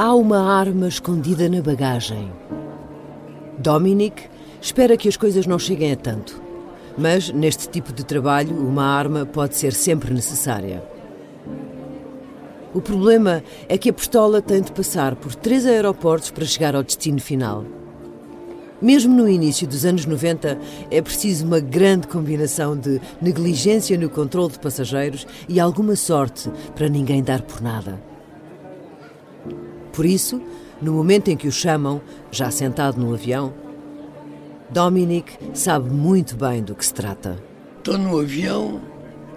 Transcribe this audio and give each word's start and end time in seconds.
Há 0.00 0.14
uma 0.14 0.38
arma 0.38 0.86
escondida 0.86 1.48
na 1.48 1.60
bagagem. 1.60 2.30
Dominic 3.58 4.28
espera 4.62 4.96
que 4.96 5.08
as 5.08 5.16
coisas 5.16 5.44
não 5.44 5.58
cheguem 5.58 5.90
a 5.90 5.96
tanto. 5.96 6.40
Mas, 6.96 7.30
neste 7.30 7.68
tipo 7.68 7.92
de 7.92 8.04
trabalho, 8.04 8.56
uma 8.56 8.84
arma 8.84 9.26
pode 9.26 9.56
ser 9.56 9.72
sempre 9.72 10.14
necessária. 10.14 10.84
O 12.72 12.80
problema 12.80 13.42
é 13.68 13.76
que 13.76 13.90
a 13.90 13.92
pistola 13.92 14.40
tem 14.40 14.62
de 14.62 14.70
passar 14.70 15.16
por 15.16 15.34
três 15.34 15.66
aeroportos 15.66 16.30
para 16.30 16.44
chegar 16.44 16.76
ao 16.76 16.84
destino 16.84 17.20
final. 17.20 17.64
Mesmo 18.80 19.12
no 19.12 19.28
início 19.28 19.66
dos 19.66 19.84
anos 19.84 20.06
90, 20.06 20.60
é 20.92 21.02
preciso 21.02 21.44
uma 21.44 21.58
grande 21.58 22.06
combinação 22.06 22.76
de 22.76 23.00
negligência 23.20 23.98
no 23.98 24.08
controle 24.08 24.52
de 24.52 24.60
passageiros 24.60 25.26
e 25.48 25.58
alguma 25.58 25.96
sorte 25.96 26.48
para 26.76 26.88
ninguém 26.88 27.20
dar 27.20 27.42
por 27.42 27.60
nada. 27.60 27.98
Por 29.98 30.06
isso, 30.06 30.40
no 30.80 30.92
momento 30.92 31.26
em 31.26 31.36
que 31.36 31.48
o 31.48 31.50
chamam, 31.50 32.00
já 32.30 32.52
sentado 32.52 33.00
no 33.00 33.12
avião, 33.12 33.52
Dominic 34.70 35.36
sabe 35.52 35.90
muito 35.90 36.36
bem 36.36 36.62
do 36.62 36.72
que 36.76 36.86
se 36.86 36.94
trata. 36.94 37.36
Estou 37.78 37.98
no 37.98 38.20
avião, 38.20 38.80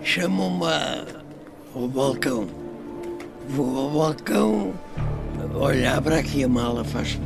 chamam-me 0.04 0.68
ao 1.74 1.88
balcão. 1.88 2.46
Vou 3.50 3.76
ao 3.76 3.90
balcão, 3.90 4.72
olha, 5.56 5.98
abre 5.98 6.14
aqui 6.14 6.44
a 6.44 6.48
mala, 6.48 6.84
faz. 6.84 7.20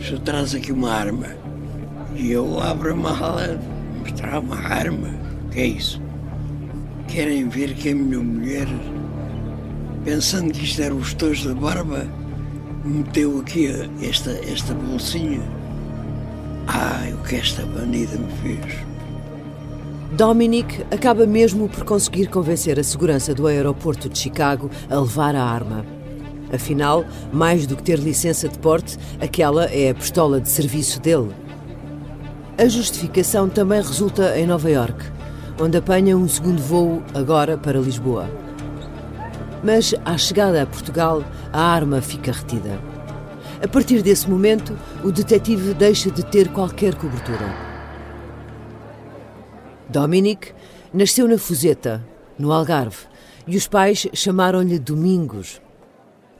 Se 0.00 0.16
traz 0.20 0.54
aqui 0.54 0.70
uma 0.70 0.92
arma. 0.92 1.26
E 2.14 2.30
eu 2.30 2.60
abro 2.60 2.92
a 2.92 2.96
mala, 2.96 3.60
mostrar 3.98 4.38
uma 4.38 4.58
arma. 4.58 5.08
que 5.50 5.58
é 5.58 5.66
isso? 5.66 6.00
Querem 7.08 7.48
ver 7.48 7.74
que 7.74 7.88
a 7.88 7.94
minha 7.96 8.20
mulher 8.20 8.68
pensando 10.04 10.52
que 10.52 10.64
isto 10.64 10.82
era 10.82 10.94
os 10.94 11.14
tojos 11.14 11.44
da 11.44 11.54
barba, 11.54 12.06
meteu 12.84 13.40
aqui 13.40 13.68
esta, 14.02 14.30
esta 14.30 14.74
bolsinha. 14.74 15.40
Ai, 16.66 17.12
o 17.12 17.18
que 17.18 17.36
esta 17.36 17.64
bandida 17.66 18.16
me 18.16 18.32
fez. 18.42 18.76
Dominic 20.12 20.84
acaba 20.90 21.26
mesmo 21.26 21.68
por 21.68 21.84
conseguir 21.84 22.26
convencer 22.26 22.78
a 22.78 22.84
segurança 22.84 23.34
do 23.34 23.46
aeroporto 23.46 24.08
de 24.08 24.18
Chicago 24.18 24.70
a 24.90 25.00
levar 25.00 25.34
a 25.34 25.44
arma. 25.44 25.86
Afinal, 26.52 27.04
mais 27.32 27.66
do 27.66 27.76
que 27.76 27.82
ter 27.82 27.98
licença 27.98 28.46
de 28.46 28.58
porte, 28.58 28.98
aquela 29.20 29.64
é 29.66 29.90
a 29.90 29.94
pistola 29.94 30.38
de 30.38 30.50
serviço 30.50 31.00
dele. 31.00 31.30
A 32.58 32.68
justificação 32.68 33.48
também 33.48 33.80
resulta 33.80 34.38
em 34.38 34.46
Nova 34.46 34.70
York, 34.70 35.02
onde 35.58 35.78
apanha 35.78 36.16
um 36.16 36.28
segundo 36.28 36.60
voo 36.60 37.02
agora 37.14 37.56
para 37.56 37.80
Lisboa. 37.80 38.41
Mas, 39.62 39.94
à 40.04 40.18
chegada 40.18 40.62
a 40.62 40.66
Portugal, 40.66 41.22
a 41.52 41.60
arma 41.60 42.00
fica 42.00 42.32
retida. 42.32 42.80
A 43.62 43.68
partir 43.68 44.02
desse 44.02 44.28
momento, 44.28 44.76
o 45.04 45.12
detetive 45.12 45.72
deixa 45.72 46.10
de 46.10 46.24
ter 46.24 46.48
qualquer 46.48 46.96
cobertura. 46.96 47.72
Dominic 49.88 50.52
nasceu 50.92 51.28
na 51.28 51.38
Fuseta, 51.38 52.04
no 52.36 52.50
Algarve, 52.50 53.06
e 53.46 53.56
os 53.56 53.68
pais 53.68 54.08
chamaram-lhe 54.12 54.78
Domingos. 54.78 55.60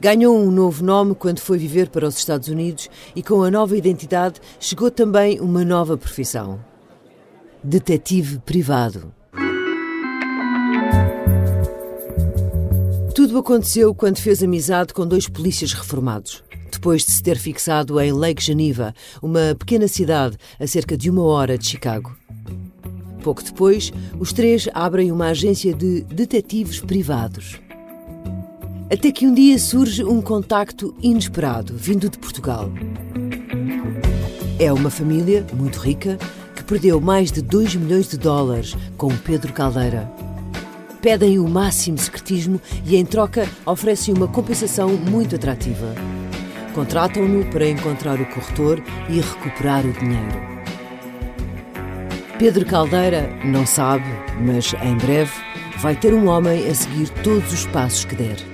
Ganhou 0.01 0.37
um 0.37 0.51
novo 0.51 0.83
nome 0.83 1.15
quando 1.15 1.39
foi 1.39 1.57
viver 1.57 1.89
para 1.89 2.07
os 2.07 2.17
Estados 2.17 2.49
Unidos 2.49 2.89
e, 3.15 3.23
com 3.23 3.41
a 3.41 3.49
nova 3.49 3.77
identidade, 3.77 4.41
chegou 4.59 4.91
também 4.91 5.39
uma 5.39 5.63
nova 5.63 5.97
profissão: 5.97 6.59
detetive 7.63 8.39
privado. 8.39 9.13
Tudo 13.15 13.37
aconteceu 13.37 13.93
quando 13.93 14.17
fez 14.17 14.41
amizade 14.41 14.91
com 14.91 15.05
dois 15.05 15.29
polícias 15.29 15.71
reformados. 15.71 16.43
Depois 16.71 17.05
de 17.05 17.11
se 17.11 17.21
ter 17.21 17.37
fixado 17.37 17.99
em 17.99 18.11
Lake 18.11 18.43
Geneva, 18.43 18.91
uma 19.21 19.55
pequena 19.57 19.87
cidade 19.87 20.35
a 20.59 20.65
cerca 20.65 20.97
de 20.97 21.11
uma 21.11 21.21
hora 21.21 21.55
de 21.55 21.67
Chicago. 21.67 22.17
Pouco 23.23 23.43
depois, 23.43 23.93
os 24.19 24.33
três 24.33 24.67
abrem 24.73 25.11
uma 25.11 25.27
agência 25.27 25.75
de 25.75 26.01
detetives 26.01 26.79
privados. 26.79 27.61
Até 28.91 29.11
que 29.11 29.27
um 29.27 29.33
dia 29.33 29.59
surge 29.59 30.03
um 30.03 30.19
contacto 30.19 30.95
inesperado, 30.99 31.77
vindo 31.77 32.09
de 32.09 32.17
Portugal. 32.17 32.71
É 34.57 34.73
uma 34.73 34.89
família 34.89 35.45
muito 35.53 35.77
rica 35.77 36.17
que 36.55 36.63
perdeu 36.63 36.99
mais 36.99 37.31
de 37.31 37.43
2 37.43 37.75
milhões 37.75 38.07
de 38.07 38.17
dólares 38.17 38.75
com 38.97 39.15
Pedro 39.15 39.53
Caldeira 39.53 40.11
pedem 41.03 41.37
o 41.37 41.47
máximo 41.49 41.97
secretismo 41.97 42.61
e, 42.85 42.95
em 42.95 43.05
troca, 43.05 43.47
oferecem 43.65 44.13
uma 44.15 44.27
compensação 44.27 44.89
muito 44.89 45.35
atrativa. 45.35 45.93
Contratam-no 46.73 47.45
para 47.51 47.69
encontrar 47.69 48.19
o 48.21 48.25
corretor 48.27 48.81
e 49.09 49.19
recuperar 49.19 49.85
o 49.85 49.91
dinheiro. 49.91 50.53
Pedro 52.39 52.65
Caldeira 52.65 53.29
não 53.43 53.65
sabe, 53.65 54.05
mas 54.39 54.73
em 54.81 54.97
breve 54.97 55.31
vai 55.77 55.93
ter 55.93 56.13
um 56.13 56.27
homem 56.27 56.67
a 56.69 56.73
seguir 56.73 57.09
todos 57.21 57.51
os 57.51 57.65
passos 57.67 58.05
que 58.05 58.15
der. 58.15 58.52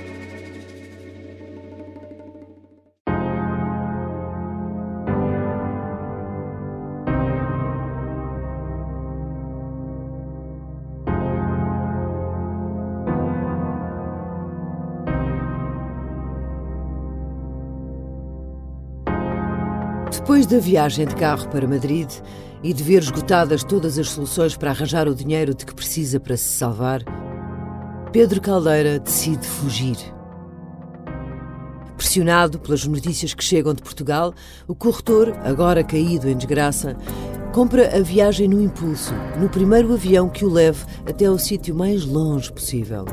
Da 20.50 20.58
viagem 20.58 21.06
de 21.06 21.14
carro 21.14 21.48
para 21.50 21.68
Madrid 21.68 22.10
e 22.64 22.74
de 22.74 22.82
ver 22.82 23.04
esgotadas 23.04 23.64
todas 23.64 24.00
as 24.00 24.10
soluções 24.10 24.58
para 24.58 24.72
arranjar 24.72 25.08
o 25.08 25.14
dinheiro 25.14 25.54
de 25.54 25.64
que 25.64 25.76
precisa 25.76 26.20
para 26.20 26.36
se 26.36 26.46
salvar, 26.46 27.04
Pedro 28.12 28.42
Caldeira 28.42 28.98
decide 28.98 29.46
fugir. 29.46 29.96
Pressionado 31.96 32.58
pelas 32.58 32.84
notícias 32.88 33.36
que 33.36 33.44
chegam 33.44 33.76
de 33.76 33.84
Portugal, 33.84 34.34
o 34.68 34.74
corretor, 34.74 35.38
agora 35.44 35.84
caído 35.84 36.28
em 36.28 36.36
desgraça, 36.36 36.98
compra 37.54 37.96
a 37.96 38.02
viagem 38.02 38.48
no 38.48 38.60
impulso, 38.60 39.14
no 39.40 39.50
primeiro 39.50 39.94
avião 39.94 40.28
que 40.28 40.46
o 40.46 40.50
leve 40.50 40.84
até 41.08 41.28
ao 41.28 41.38
sítio 41.38 41.76
mais 41.76 42.06
longe 42.06 42.52
possível. 42.52 43.06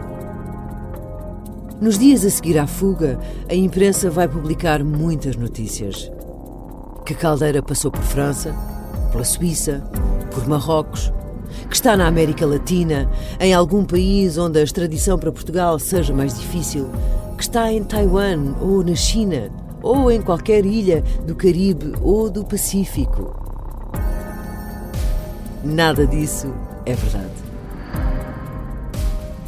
Nos 1.82 1.98
dias 1.98 2.24
a 2.24 2.30
seguir 2.30 2.58
à 2.58 2.66
fuga, 2.66 3.20
a 3.46 3.54
imprensa 3.54 4.08
vai 4.08 4.26
publicar 4.26 4.82
muitas 4.82 5.36
notícias 5.36 6.10
que 7.06 7.14
Caldeira 7.14 7.62
passou 7.62 7.88
por 7.88 8.02
França, 8.02 8.52
pela 9.12 9.22
Suíça, 9.22 9.80
por 10.32 10.46
Marrocos, 10.48 11.12
que 11.70 11.76
está 11.76 11.96
na 11.96 12.08
América 12.08 12.44
Latina, 12.44 13.08
em 13.38 13.54
algum 13.54 13.84
país 13.84 14.36
onde 14.36 14.58
a 14.58 14.62
extradição 14.64 15.16
para 15.16 15.30
Portugal 15.30 15.78
seja 15.78 16.12
mais 16.12 16.36
difícil, 16.36 16.90
que 17.36 17.44
está 17.44 17.72
em 17.72 17.84
Taiwan 17.84 18.56
ou 18.60 18.82
na 18.82 18.96
China, 18.96 19.52
ou 19.82 20.10
em 20.10 20.20
qualquer 20.20 20.66
ilha 20.66 21.00
do 21.24 21.36
Caribe 21.36 21.92
ou 22.02 22.28
do 22.28 22.44
Pacífico. 22.44 23.40
Nada 25.62 26.08
disso 26.08 26.52
é 26.84 26.92
verdade. 26.92 27.46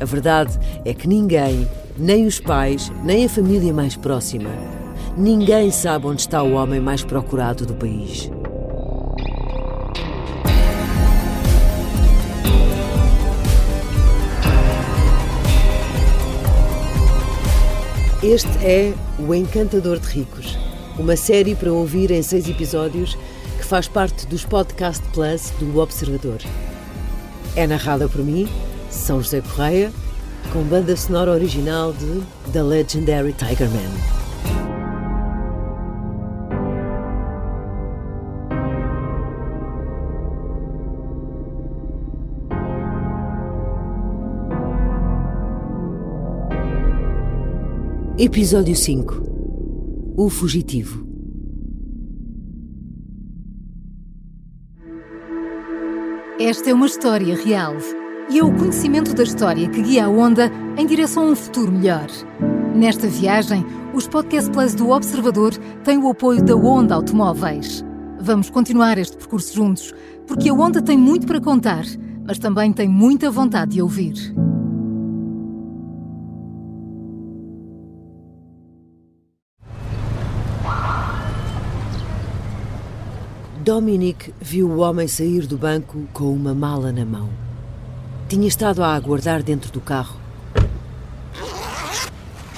A 0.00 0.04
verdade 0.04 0.56
é 0.84 0.94
que 0.94 1.08
ninguém, 1.08 1.68
nem 1.96 2.24
os 2.24 2.38
pais, 2.38 2.92
nem 3.02 3.24
a 3.24 3.28
família 3.28 3.74
mais 3.74 3.96
próxima, 3.96 4.50
Ninguém 5.18 5.72
sabe 5.72 6.06
onde 6.06 6.20
está 6.20 6.44
o 6.44 6.52
homem 6.52 6.78
mais 6.78 7.02
procurado 7.02 7.66
do 7.66 7.74
país. 7.74 8.30
Este 18.22 18.46
é 18.64 18.94
O 19.18 19.34
Encantador 19.34 19.98
de 19.98 20.06
Ricos, 20.06 20.56
uma 20.96 21.16
série 21.16 21.56
para 21.56 21.72
ouvir 21.72 22.12
em 22.12 22.22
seis 22.22 22.48
episódios 22.48 23.18
que 23.56 23.64
faz 23.64 23.88
parte 23.88 24.24
dos 24.24 24.44
Podcast 24.44 25.04
Plus 25.08 25.50
do 25.58 25.80
Observador. 25.80 26.38
É 27.56 27.66
narrada 27.66 28.08
por 28.08 28.24
mim, 28.24 28.48
São 28.88 29.20
José 29.20 29.40
Correia, 29.40 29.90
com 30.52 30.62
banda 30.62 30.96
sonora 30.96 31.32
original 31.32 31.92
de 31.92 32.22
The 32.52 32.62
Legendary 32.62 33.32
Tiger 33.32 33.68
Man. 33.68 34.17
Episódio 48.20 48.74
5 48.74 50.14
O 50.16 50.28
Fugitivo 50.28 51.06
Esta 56.40 56.70
é 56.70 56.74
uma 56.74 56.86
história 56.86 57.36
real 57.36 57.76
e 58.28 58.40
é 58.40 58.44
o 58.44 58.52
conhecimento 58.52 59.14
da 59.14 59.22
história 59.22 59.68
que 59.68 59.80
guia 59.80 60.06
a 60.06 60.08
onda 60.08 60.50
em 60.76 60.84
direção 60.84 61.28
a 61.28 61.30
um 61.30 61.36
futuro 61.36 61.70
melhor. 61.70 62.08
Nesta 62.74 63.06
viagem, 63.06 63.64
Os 63.94 64.08
Podcast 64.08 64.50
Plus 64.50 64.74
do 64.74 64.90
Observador 64.90 65.56
têm 65.84 65.98
o 65.98 66.10
apoio 66.10 66.44
da 66.44 66.56
Onda 66.56 66.96
Automóveis. 66.96 67.84
Vamos 68.20 68.50
continuar 68.50 68.98
este 68.98 69.16
percurso 69.16 69.54
juntos, 69.54 69.94
porque 70.26 70.48
a 70.48 70.54
Onda 70.54 70.82
tem 70.82 70.98
muito 70.98 71.24
para 71.24 71.40
contar, 71.40 71.84
mas 72.26 72.40
também 72.40 72.72
tem 72.72 72.88
muita 72.88 73.30
vontade 73.30 73.74
de 73.74 73.80
ouvir. 73.80 74.34
Dominic 83.68 84.32
viu 84.40 84.66
o 84.66 84.78
homem 84.78 85.06
sair 85.06 85.46
do 85.46 85.58
banco 85.58 86.08
com 86.14 86.32
uma 86.32 86.54
mala 86.54 86.90
na 86.90 87.04
mão. 87.04 87.28
Tinha 88.26 88.48
estado 88.48 88.82
a 88.82 88.94
aguardar 88.94 89.42
dentro 89.42 89.70
do 89.70 89.78
carro. 89.78 90.18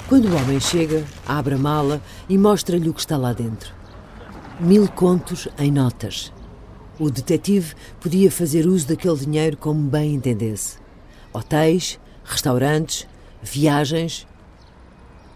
Quando 0.07 0.29
o 0.29 0.35
homem 0.37 0.57
chega, 0.57 1.03
abre 1.27 1.55
a 1.55 1.57
mala 1.57 2.01
e 2.29 2.37
mostra-lhe 2.37 2.87
o 2.87 2.93
que 2.93 3.01
está 3.01 3.17
lá 3.17 3.33
dentro. 3.33 3.73
Mil 4.57 4.87
contos 4.87 5.49
em 5.59 5.69
notas. 5.69 6.31
O 6.97 7.09
detetive 7.11 7.75
podia 7.99 8.31
fazer 8.31 8.65
uso 8.65 8.87
daquele 8.87 9.17
dinheiro 9.17 9.57
como 9.57 9.81
bem 9.81 10.13
entendesse. 10.13 10.77
Hotéis, 11.33 11.99
restaurantes, 12.23 13.05
viagens. 13.43 14.25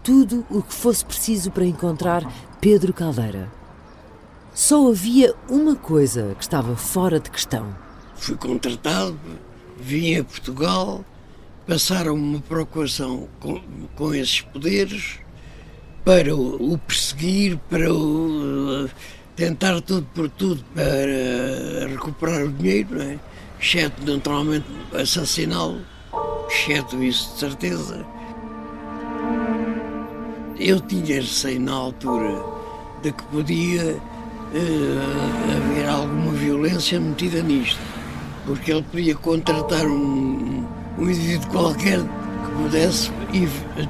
Tudo 0.02 0.42
o 0.48 0.62
que 0.62 0.72
fosse 0.72 1.04
preciso 1.04 1.50
para 1.50 1.66
encontrar 1.66 2.26
Pedro 2.62 2.94
Caldeira. 2.94 3.55
Só 4.56 4.88
havia 4.88 5.34
uma 5.50 5.76
coisa 5.76 6.34
que 6.34 6.42
estava 6.42 6.74
fora 6.76 7.20
de 7.20 7.30
questão. 7.30 7.76
Fui 8.14 8.34
contratado, 8.36 9.20
vim 9.76 10.16
a 10.16 10.24
Portugal, 10.24 11.04
passaram 11.66 12.14
uma 12.14 12.40
procuração 12.40 13.28
com, 13.38 13.60
com 13.94 14.14
esses 14.14 14.40
poderes 14.40 15.18
para 16.06 16.34
o, 16.34 16.72
o 16.72 16.78
perseguir, 16.78 17.58
para 17.68 17.92
o, 17.92 18.88
tentar 19.36 19.78
tudo 19.82 20.06
por 20.14 20.30
tudo 20.30 20.64
para 20.74 21.88
recuperar 21.88 22.46
o 22.46 22.52
dinheiro, 22.52 22.96
não 22.96 23.02
é? 23.02 23.18
exceto 23.60 24.10
naturalmente 24.10 24.64
assassiná-lo, 24.94 25.82
exceto 26.48 27.04
isso 27.04 27.34
de 27.34 27.40
certeza. 27.40 28.06
Eu 30.58 30.80
tinha 30.80 31.20
receio 31.20 31.60
na 31.60 31.74
altura 31.74 32.42
de 33.02 33.12
que 33.12 33.22
podia 33.24 34.00
uh, 34.56 35.56
haver 35.56 35.88
alguma 35.88 36.32
violência 36.32 36.98
metida 36.98 37.42
nisto, 37.42 37.80
porque 38.46 38.72
ele 38.72 38.82
podia 38.82 39.14
contratar 39.14 39.86
um, 39.86 40.64
um 40.98 41.02
indivíduo 41.02 41.50
qualquer 41.50 42.00
que 42.00 42.62
pudesse 42.62 43.10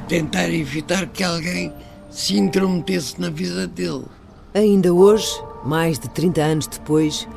tentar 0.09 0.49
evitar 0.51 1.07
que 1.07 1.23
alguém 1.23 1.73
se 2.11 2.37
intrometesse 2.37 3.21
na 3.21 3.31
vida 3.31 3.67
dele. 3.67 4.05
Ainda 4.55 4.93
hoje, 4.93 5.29
mais 5.65 5.99
de 5.99 6.09
30 6.11 6.41
anos 6.41 6.67
depois, 6.67 7.29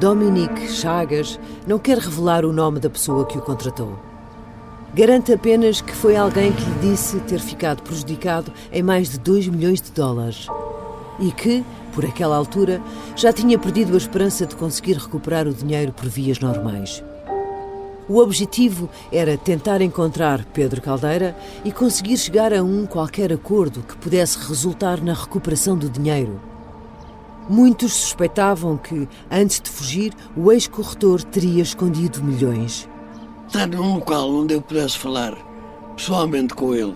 Dominique 0.00 0.68
Chagas 0.68 1.38
não 1.66 1.78
quer 1.78 1.98
revelar 1.98 2.44
o 2.44 2.52
nome 2.52 2.80
da 2.80 2.90
pessoa 2.90 3.24
que 3.24 3.38
o 3.38 3.42
contratou. 3.42 3.96
Garante 4.92 5.32
apenas 5.32 5.80
que 5.80 5.92
foi 5.94 6.16
alguém 6.16 6.52
que 6.52 6.62
lhe 6.64 6.90
disse 6.90 7.18
ter 7.20 7.40
ficado 7.40 7.82
prejudicado 7.82 8.52
em 8.72 8.82
mais 8.82 9.10
de 9.10 9.18
2 9.18 9.48
milhões 9.48 9.80
de 9.80 9.90
dólares 9.92 10.48
e 11.18 11.30
que, 11.32 11.64
por 11.94 12.04
aquela 12.04 12.36
altura, 12.36 12.82
já 13.14 13.32
tinha 13.32 13.58
perdido 13.58 13.94
a 13.94 13.96
esperança 13.96 14.44
de 14.44 14.56
conseguir 14.56 14.94
recuperar 14.94 15.46
o 15.46 15.54
dinheiro 15.54 15.92
por 15.92 16.08
vias 16.08 16.38
normais. 16.40 17.02
O 18.06 18.18
objetivo 18.18 18.90
era 19.10 19.38
tentar 19.38 19.80
encontrar 19.80 20.44
Pedro 20.52 20.82
Caldeira 20.82 21.34
e 21.64 21.72
conseguir 21.72 22.18
chegar 22.18 22.52
a 22.52 22.62
um 22.62 22.84
qualquer 22.84 23.32
acordo 23.32 23.82
que 23.82 23.96
pudesse 23.96 24.38
resultar 24.46 25.00
na 25.00 25.14
recuperação 25.14 25.74
do 25.74 25.88
dinheiro. 25.88 26.38
Muitos 27.48 27.94
suspeitavam 27.94 28.76
que, 28.76 29.08
antes 29.30 29.60
de 29.60 29.70
fugir, 29.70 30.12
o 30.36 30.52
ex-corretor 30.52 31.22
teria 31.22 31.62
escondido 31.62 32.22
milhões. 32.22 32.88
Estar 33.46 33.66
num 33.66 33.94
local 33.94 34.30
onde 34.30 34.54
eu 34.54 34.60
pudesse 34.60 34.98
falar 34.98 35.34
pessoalmente 35.96 36.54
com 36.54 36.74
ele 36.74 36.94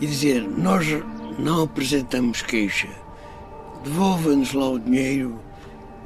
e 0.00 0.06
dizer: 0.06 0.46
Nós 0.48 0.86
não 1.38 1.64
apresentamos 1.64 2.42
queixa 2.42 3.01
devolva-nos 3.84 4.52
lá 4.52 4.70
o 4.70 4.78
dinheiro 4.78 5.38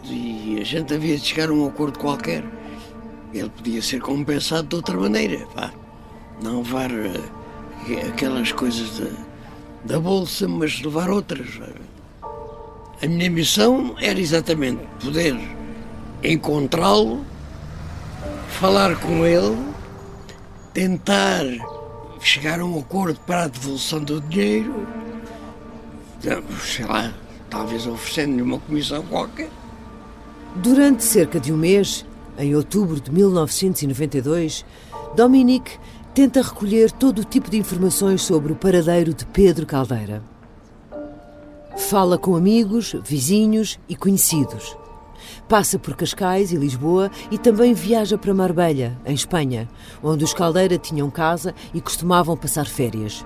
e 0.05 0.59
a 0.61 0.65
gente 0.65 0.95
havia 0.95 1.17
de 1.17 1.25
chegar 1.25 1.51
a 1.51 1.53
um 1.53 1.67
acordo 1.67 1.99
qualquer. 1.99 2.45
Ele 3.35 3.51
podia 3.51 3.83
ser 3.83 4.01
compensado 4.01 4.69
de 4.69 4.77
outra 4.77 4.97
maneira, 4.97 5.47
pá. 5.55 5.73
Não 6.43 6.59
levar 6.59 6.91
uh, 6.91 8.09
aquelas 8.09 8.53
coisas 8.53 8.99
da, 8.99 9.11
da 9.85 10.01
bolsa, 10.01 10.47
mas 10.47 10.81
levar 10.81 11.11
outras. 11.11 11.49
A 13.03 13.07
minha 13.07 13.29
missão 13.29 13.95
era 14.01 14.19
exatamente 14.19 14.83
poder 15.03 15.37
encontrá-lo, 16.23 17.25
falar 18.49 18.97
com 19.01 19.27
ele, 19.27 19.57
tentar 20.73 21.45
chegar 22.21 22.61
a 22.61 22.65
um 22.65 22.79
acordo 22.79 23.21
para 23.21 23.45
a 23.45 23.49
devolução 23.49 24.03
do 24.03 24.21
dinheiro, 24.21 24.87
sei 26.61 26.87
lá, 26.87 27.13
talvez 27.51 27.87
oferecendo-lhe 27.87 28.43
uma 28.43 28.59
comissão 28.59 29.03
qualquer. 29.05 29.51
Durante 30.57 31.05
cerca 31.05 31.39
de 31.39 31.53
um 31.53 31.57
mês, 31.57 32.07
em 32.39 32.55
outubro 32.55 33.01
de 33.01 33.11
1992, 33.11 34.65
Dominique 35.15 35.79
tenta 36.15 36.41
recolher 36.43 36.91
todo 36.91 37.21
o 37.21 37.25
tipo 37.25 37.51
de 37.51 37.59
informações 37.59 38.23
sobre 38.23 38.53
o 38.53 38.57
paradeiro 38.57 39.13
de 39.13 39.27
Pedro 39.27 39.67
Caldeira. 39.67 40.23
Fala 41.77 42.17
com 42.17 42.35
amigos, 42.35 42.97
vizinhos 43.05 43.79
e 43.89 43.95
conhecidos. 43.95 44.77
Passa 45.49 45.79
por 45.79 45.95
Cascais 45.95 46.53
e 46.53 46.57
Lisboa 46.57 47.11
e 47.31 47.39
também 47.39 47.75
viaja 47.75 48.17
para 48.17 48.35
Marbella, 48.35 48.97
em 49.05 49.15
Espanha, 49.15 49.69
onde 50.03 50.25
os 50.25 50.35
Caldeira 50.35 50.79
tinham 50.79 51.11
casa 51.11 51.55
e 51.75 51.81
costumavam 51.81 52.37
passar 52.37 52.67
férias. 52.67 53.25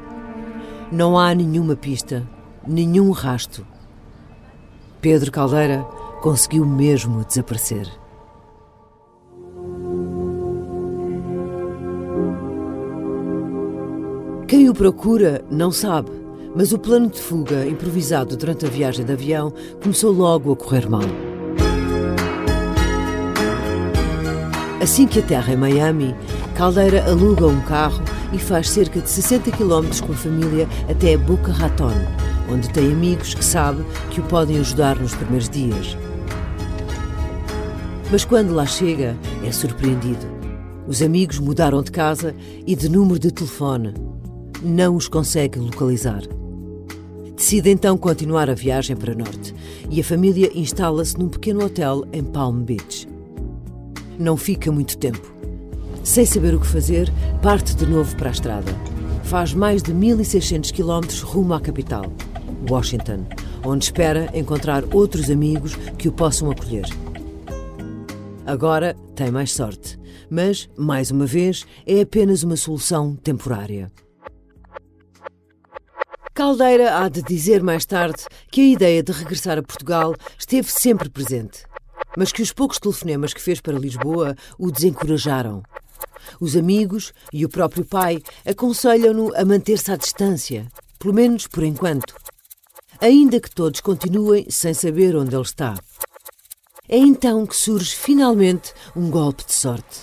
Não 0.90 1.18
há 1.18 1.32
nenhuma 1.34 1.76
pista, 1.76 2.28
nenhum 2.66 3.10
rasto. 3.12 3.64
Pedro 5.00 5.32
Caldeira 5.32 5.82
conseguiu 6.20 6.66
mesmo 6.66 7.24
desaparecer. 7.24 7.88
Quem 14.46 14.68
o 14.68 14.74
procura 14.74 15.42
não 15.50 15.70
sabe, 15.70 16.10
mas 16.54 16.72
o 16.72 16.78
plano 16.78 17.08
de 17.08 17.18
fuga 17.18 17.66
improvisado 17.66 18.36
durante 18.36 18.66
a 18.66 18.68
viagem 18.68 19.04
de 19.06 19.12
avião 19.12 19.52
começou 19.82 20.12
logo 20.12 20.52
a 20.52 20.56
correr 20.56 20.88
mal. 20.88 21.00
Assim 24.82 25.06
que 25.06 25.20
aterra 25.20 25.52
em 25.52 25.56
Miami, 25.56 26.14
Caldeira 26.54 27.04
aluga 27.08 27.46
um 27.46 27.60
carro 27.62 28.02
e 28.32 28.38
faz 28.38 28.68
cerca 28.68 29.00
de 29.00 29.08
60 29.08 29.50
km 29.52 30.00
com 30.04 30.12
a 30.12 30.16
família 30.16 30.68
até 30.90 31.16
Boca 31.16 31.52
Raton, 31.52 31.92
onde 32.50 32.68
tem 32.70 32.92
amigos 32.92 33.34
que 33.34 33.44
sabe 33.44 33.84
que 34.10 34.20
o 34.20 34.24
podem 34.24 34.58
ajudar 34.58 34.98
nos 34.98 35.14
primeiros 35.14 35.48
dias. 35.48 35.96
Mas 38.10 38.24
quando 38.24 38.52
lá 38.52 38.66
chega, 38.66 39.16
é 39.46 39.52
surpreendido. 39.52 40.26
Os 40.86 41.00
amigos 41.00 41.38
mudaram 41.38 41.82
de 41.82 41.92
casa 41.92 42.34
e 42.66 42.74
de 42.74 42.88
número 42.88 43.18
de 43.18 43.30
telefone. 43.30 43.94
Não 44.62 44.96
os 44.96 45.06
consegue 45.06 45.58
localizar. 45.58 46.22
Decide 47.36 47.70
então 47.70 47.96
continuar 47.96 48.50
a 48.50 48.54
viagem 48.54 48.96
para 48.96 49.14
norte 49.14 49.54
e 49.88 50.00
a 50.00 50.04
família 50.04 50.50
instala-se 50.54 51.18
num 51.18 51.28
pequeno 51.28 51.64
hotel 51.64 52.04
em 52.12 52.22
Palm 52.22 52.62
Beach. 52.62 53.08
Não 54.18 54.36
fica 54.36 54.70
muito 54.70 54.98
tempo. 54.98 55.32
Sem 56.02 56.26
saber 56.26 56.54
o 56.54 56.60
que 56.60 56.66
fazer, 56.66 57.10
parte 57.40 57.74
de 57.76 57.86
novo 57.86 58.14
para 58.16 58.28
a 58.28 58.32
estrada. 58.32 58.72
Faz 59.22 59.54
mais 59.54 59.82
de 59.82 59.94
1600 59.94 60.70
quilómetros 60.72 61.22
rumo 61.22 61.54
à 61.54 61.60
capital. 61.60 62.12
Washington, 62.68 63.26
onde 63.64 63.84
espera 63.84 64.30
encontrar 64.34 64.84
outros 64.94 65.30
amigos 65.30 65.76
que 65.98 66.08
o 66.08 66.12
possam 66.12 66.50
acolher. 66.50 66.86
Agora 68.46 68.96
tem 69.14 69.30
mais 69.30 69.52
sorte, 69.52 69.98
mas, 70.28 70.68
mais 70.76 71.10
uma 71.10 71.26
vez, 71.26 71.64
é 71.86 72.00
apenas 72.00 72.42
uma 72.42 72.56
solução 72.56 73.14
temporária. 73.14 73.90
Caldeira 76.34 76.98
há 76.98 77.08
de 77.08 77.22
dizer 77.22 77.62
mais 77.62 77.84
tarde 77.84 78.24
que 78.50 78.60
a 78.60 78.64
ideia 78.64 79.02
de 79.02 79.12
regressar 79.12 79.58
a 79.58 79.62
Portugal 79.62 80.14
esteve 80.38 80.70
sempre 80.70 81.10
presente, 81.10 81.64
mas 82.16 82.32
que 82.32 82.42
os 82.42 82.52
poucos 82.52 82.78
telefonemas 82.78 83.34
que 83.34 83.42
fez 83.42 83.60
para 83.60 83.78
Lisboa 83.78 84.34
o 84.58 84.70
desencorajaram. 84.70 85.62
Os 86.40 86.56
amigos 86.56 87.12
e 87.32 87.44
o 87.44 87.48
próprio 87.48 87.84
pai 87.84 88.22
aconselham-no 88.46 89.34
a 89.36 89.44
manter-se 89.44 89.90
à 89.90 89.96
distância, 89.96 90.66
pelo 90.98 91.14
menos 91.14 91.46
por 91.46 91.62
enquanto 91.62 92.14
ainda 93.00 93.40
que 93.40 93.50
todos 93.50 93.80
continuem 93.80 94.46
sem 94.48 94.74
saber 94.74 95.16
onde 95.16 95.34
ele 95.34 95.42
está. 95.42 95.78
É 96.88 96.96
então 96.96 97.46
que 97.46 97.56
surge 97.56 97.94
finalmente 97.94 98.72
um 98.94 99.10
golpe 99.10 99.44
de 99.44 99.52
sorte. 99.52 100.00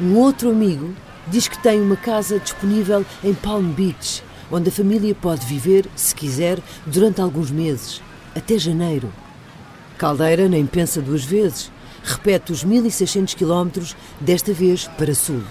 Um 0.00 0.16
outro 0.18 0.50
amigo, 0.50 0.94
Diz 1.28 1.48
que 1.48 1.58
tem 1.58 1.80
uma 1.80 1.96
casa 1.96 2.38
disponível 2.38 3.04
em 3.22 3.34
Palm 3.34 3.72
Beach, 3.72 4.22
onde 4.50 4.68
a 4.68 4.72
família 4.72 5.12
pode 5.12 5.44
viver, 5.44 5.84
se 5.96 6.14
quiser, 6.14 6.60
durante 6.86 7.20
alguns 7.20 7.50
meses, 7.50 8.00
até 8.32 8.56
janeiro. 8.56 9.12
Caldeira 9.98 10.48
nem 10.48 10.64
pensa 10.64 11.02
duas 11.02 11.24
vezes. 11.24 11.72
Repete 12.04 12.52
os 12.52 12.62
1600 12.62 13.34
quilómetros, 13.34 13.96
desta 14.20 14.52
vez 14.52 14.86
para 14.96 15.16
sul. 15.16 15.42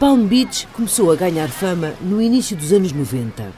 Palm 0.00 0.26
Beach 0.26 0.66
começou 0.72 1.12
a 1.12 1.14
ganhar 1.14 1.50
fama 1.50 1.92
no 2.00 2.22
início 2.22 2.56
dos 2.56 2.72
anos 2.72 2.90
90. 2.90 3.52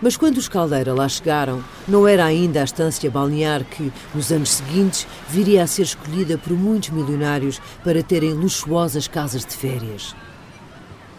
Mas 0.00 0.16
quando 0.16 0.36
os 0.36 0.46
Caldeira 0.46 0.94
lá 0.94 1.08
chegaram, 1.08 1.64
não 1.88 2.06
era 2.06 2.24
ainda 2.24 2.60
a 2.60 2.64
estância 2.64 3.10
balnear 3.10 3.64
que, 3.64 3.92
nos 4.14 4.30
anos 4.30 4.50
seguintes, 4.50 5.04
viria 5.28 5.64
a 5.64 5.66
ser 5.66 5.82
escolhida 5.82 6.38
por 6.38 6.52
muitos 6.52 6.90
milionários 6.90 7.60
para 7.82 8.04
terem 8.04 8.34
luxuosas 8.34 9.08
casas 9.08 9.44
de 9.44 9.56
férias. 9.56 10.14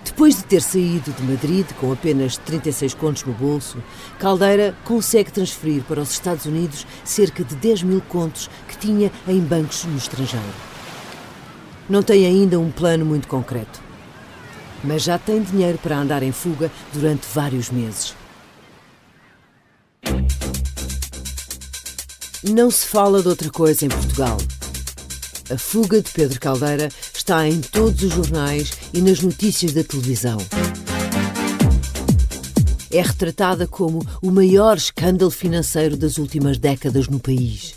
Depois 0.06 0.38
de 0.38 0.46
ter 0.46 0.62
saído 0.62 1.12
de 1.12 1.24
Madrid 1.24 1.66
com 1.78 1.92
apenas 1.92 2.38
36 2.38 2.94
contos 2.94 3.26
no 3.26 3.34
bolso, 3.34 3.84
Caldeira 4.20 4.74
consegue 4.86 5.34
transferir 5.34 5.84
para 5.84 6.00
os 6.00 6.12
Estados 6.12 6.46
Unidos 6.46 6.88
cerca 7.04 7.44
de 7.44 7.56
10 7.56 7.84
mil 7.84 8.02
contos 8.08 8.50
que 8.70 8.78
tinha 8.78 9.12
em 9.28 9.42
bancos 9.42 9.84
no 9.84 9.98
estrangeiro. 9.98 10.46
Não 11.90 12.02
tem 12.02 12.26
ainda 12.26 12.58
um 12.58 12.72
plano 12.72 13.06
muito 13.06 13.28
concreto, 13.28 13.85
mas 14.86 15.04
já 15.04 15.18
tem 15.18 15.42
dinheiro 15.42 15.78
para 15.78 15.98
andar 15.98 16.24
em 16.24 16.32
fuga 16.32 16.72
durante 16.94 17.26
vários 17.34 17.70
meses. 17.70 18.16
Não 22.44 22.70
se 22.70 22.86
fala 22.86 23.22
de 23.22 23.28
outra 23.28 23.50
coisa 23.50 23.86
em 23.86 23.90
Portugal. 23.90 24.38
A 25.50 25.58
fuga 25.58 26.02
de 26.02 26.12
Pedro 26.12 26.40
Caldeira 26.40 26.90
está 27.14 27.48
em 27.48 27.60
todos 27.60 28.04
os 28.04 28.14
jornais 28.14 28.72
e 28.94 29.02
nas 29.02 29.20
notícias 29.20 29.74
da 29.74 29.84
televisão. 29.84 30.38
É 32.92 33.02
retratada 33.02 33.68
como 33.68 34.06
o 34.22 34.32
maior 34.32 34.78
escândalo 34.78 35.32
financeiro 35.32 35.98
das 35.98 36.18
últimas 36.18 36.58
décadas 36.58 37.08
no 37.08 37.20
país. 37.20 37.76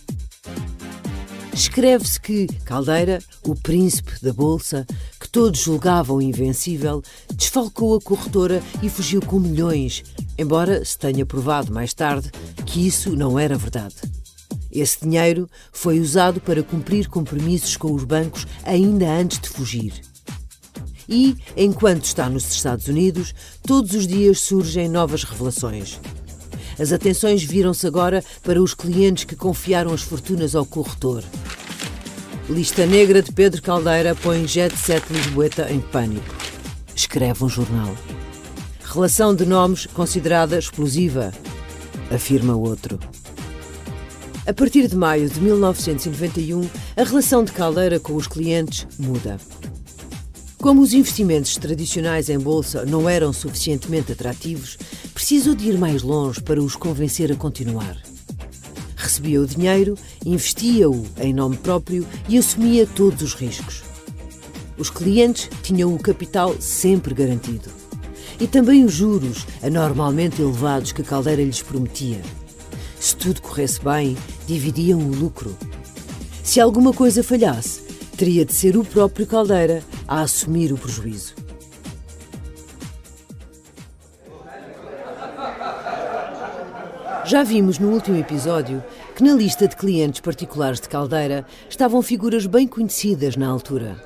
Escreve-se 1.58 2.20
que 2.20 2.46
Caldeira, 2.64 3.18
o 3.42 3.52
príncipe 3.52 4.12
da 4.22 4.32
Bolsa, 4.32 4.86
que 5.18 5.28
todos 5.28 5.58
julgavam 5.58 6.22
invencível, 6.22 7.02
desfalcou 7.34 7.96
a 7.96 8.00
corretora 8.00 8.62
e 8.80 8.88
fugiu 8.88 9.20
com 9.20 9.40
milhões, 9.40 10.04
embora 10.38 10.84
se 10.84 10.96
tenha 10.96 11.26
provado 11.26 11.72
mais 11.72 11.92
tarde 11.92 12.30
que 12.64 12.86
isso 12.86 13.10
não 13.16 13.36
era 13.36 13.58
verdade. 13.58 13.96
Esse 14.70 15.00
dinheiro 15.00 15.50
foi 15.72 15.98
usado 15.98 16.40
para 16.40 16.62
cumprir 16.62 17.08
compromissos 17.08 17.76
com 17.76 17.92
os 17.92 18.04
bancos 18.04 18.46
ainda 18.62 19.10
antes 19.10 19.40
de 19.40 19.48
fugir. 19.48 20.00
E, 21.08 21.36
enquanto 21.56 22.04
está 22.04 22.30
nos 22.30 22.48
Estados 22.48 22.86
Unidos, 22.86 23.34
todos 23.66 23.94
os 23.94 24.06
dias 24.06 24.38
surgem 24.38 24.88
novas 24.88 25.24
revelações. 25.24 25.98
As 26.78 26.92
atenções 26.92 27.42
viram-se 27.42 27.86
agora 27.86 28.22
para 28.42 28.62
os 28.62 28.72
clientes 28.72 29.24
que 29.24 29.34
confiaram 29.34 29.92
as 29.92 30.02
fortunas 30.02 30.54
ao 30.54 30.64
corretor. 30.64 31.24
Lista 32.48 32.86
negra 32.86 33.20
de 33.20 33.32
Pedro 33.32 33.60
Caldeira 33.60 34.14
põe 34.14 34.46
Jet 34.46 34.76
Set 34.76 35.04
Lisboeta 35.10 35.70
em 35.70 35.80
pânico. 35.80 36.34
Escreve 36.94 37.44
um 37.44 37.48
jornal. 37.48 37.94
Relação 38.82 39.34
de 39.34 39.44
nomes 39.44 39.86
considerada 39.86 40.58
explosiva, 40.58 41.32
afirma 42.10 42.56
outro. 42.56 42.98
A 44.46 44.52
partir 44.54 44.88
de 44.88 44.96
maio 44.96 45.28
de 45.28 45.38
1991, 45.42 46.66
a 46.96 47.02
relação 47.02 47.44
de 47.44 47.52
Caldeira 47.52 48.00
com 48.00 48.14
os 48.14 48.26
clientes 48.26 48.86
muda. 48.98 49.36
Como 50.56 50.80
os 50.80 50.92
investimentos 50.92 51.56
tradicionais 51.56 52.28
em 52.28 52.38
bolsa 52.38 52.84
não 52.84 53.08
eram 53.08 53.32
suficientemente 53.32 54.10
atrativos, 54.10 54.78
precisou 55.18 55.52
de 55.52 55.68
ir 55.68 55.76
mais 55.76 56.04
longe 56.04 56.40
para 56.40 56.62
os 56.62 56.76
convencer 56.76 57.32
a 57.32 57.34
continuar. 57.34 58.00
Recebia 58.94 59.42
o 59.42 59.46
dinheiro, 59.48 59.96
investia-o 60.24 61.04
em 61.18 61.34
nome 61.34 61.56
próprio 61.56 62.06
e 62.28 62.38
assumia 62.38 62.86
todos 62.86 63.20
os 63.22 63.34
riscos. 63.34 63.82
Os 64.78 64.90
clientes 64.90 65.50
tinham 65.60 65.92
o 65.92 65.98
capital 65.98 66.54
sempre 66.60 67.14
garantido. 67.14 67.68
E 68.38 68.46
também 68.46 68.84
os 68.84 68.92
juros, 68.92 69.44
anormalmente 69.60 70.40
elevados 70.40 70.92
que 70.92 71.02
Caldeira 71.02 71.42
lhes 71.42 71.62
prometia. 71.62 72.22
Se 73.00 73.16
tudo 73.16 73.42
corresse 73.42 73.82
bem, 73.82 74.16
dividiam 74.46 75.00
o 75.00 75.12
lucro. 75.12 75.58
Se 76.44 76.60
alguma 76.60 76.92
coisa 76.92 77.24
falhasse, 77.24 77.80
teria 78.16 78.44
de 78.44 78.52
ser 78.52 78.76
o 78.76 78.84
próprio 78.84 79.26
Caldeira 79.26 79.82
a 80.06 80.20
assumir 80.20 80.72
o 80.72 80.78
prejuízo. 80.78 81.37
Já 87.28 87.42
vimos 87.42 87.78
no 87.78 87.90
último 87.90 88.16
episódio 88.16 88.82
que 89.14 89.22
na 89.22 89.34
lista 89.34 89.68
de 89.68 89.76
clientes 89.76 90.18
particulares 90.18 90.80
de 90.80 90.88
Caldeira 90.88 91.44
estavam 91.68 92.00
figuras 92.00 92.46
bem 92.46 92.66
conhecidas 92.66 93.36
na 93.36 93.46
altura, 93.46 94.02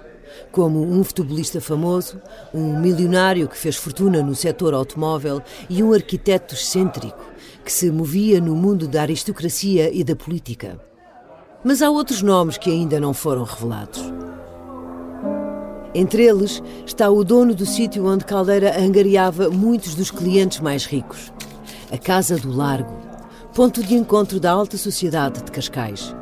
como 0.51 0.83
um 0.83 1.05
futebolista 1.05 1.61
famoso, 1.61 2.21
um 2.53 2.81
milionário 2.81 3.47
que 3.47 3.57
fez 3.57 3.77
fortuna 3.77 4.21
no 4.25 4.35
setor 4.35 4.75
automóvel 4.75 5.41
e 5.71 5.85
um 5.85 5.93
arquiteto 5.93 6.57
excêntrico 6.57 7.25
que 7.65 7.71
se 7.71 7.93
movia 7.93 8.41
no 8.41 8.57
mundo 8.57 8.89
da 8.89 9.03
aristocracia 9.03 9.89
e 9.95 10.03
da 10.03 10.17
política. 10.17 10.81
Mas 11.63 11.81
há 11.81 11.89
outros 11.89 12.23
nomes 12.23 12.59
que 12.59 12.73
ainda 12.73 12.99
não 12.99 13.15
foram 13.15 13.45
revelados. 13.45 14.03
Entre 15.95 16.25
eles 16.25 16.61
está 16.85 17.09
o 17.09 17.23
dono 17.23 17.55
do 17.55 17.67
sítio 17.67 18.05
onde 18.05 18.25
Caldeira 18.25 18.77
angariava 18.81 19.49
muitos 19.49 19.95
dos 19.95 20.11
clientes 20.11 20.59
mais 20.59 20.87
ricos, 20.87 21.33
a 21.89 21.97
Casa 21.97 22.37
do 22.37 22.51
Largo, 22.51 23.12
ponto 23.55 23.83
de 23.83 23.95
encontro 23.95 24.41
da 24.41 24.51
alta 24.51 24.79
sociedade 24.79 25.43
de 25.43 25.53
Cascais. 25.53 26.17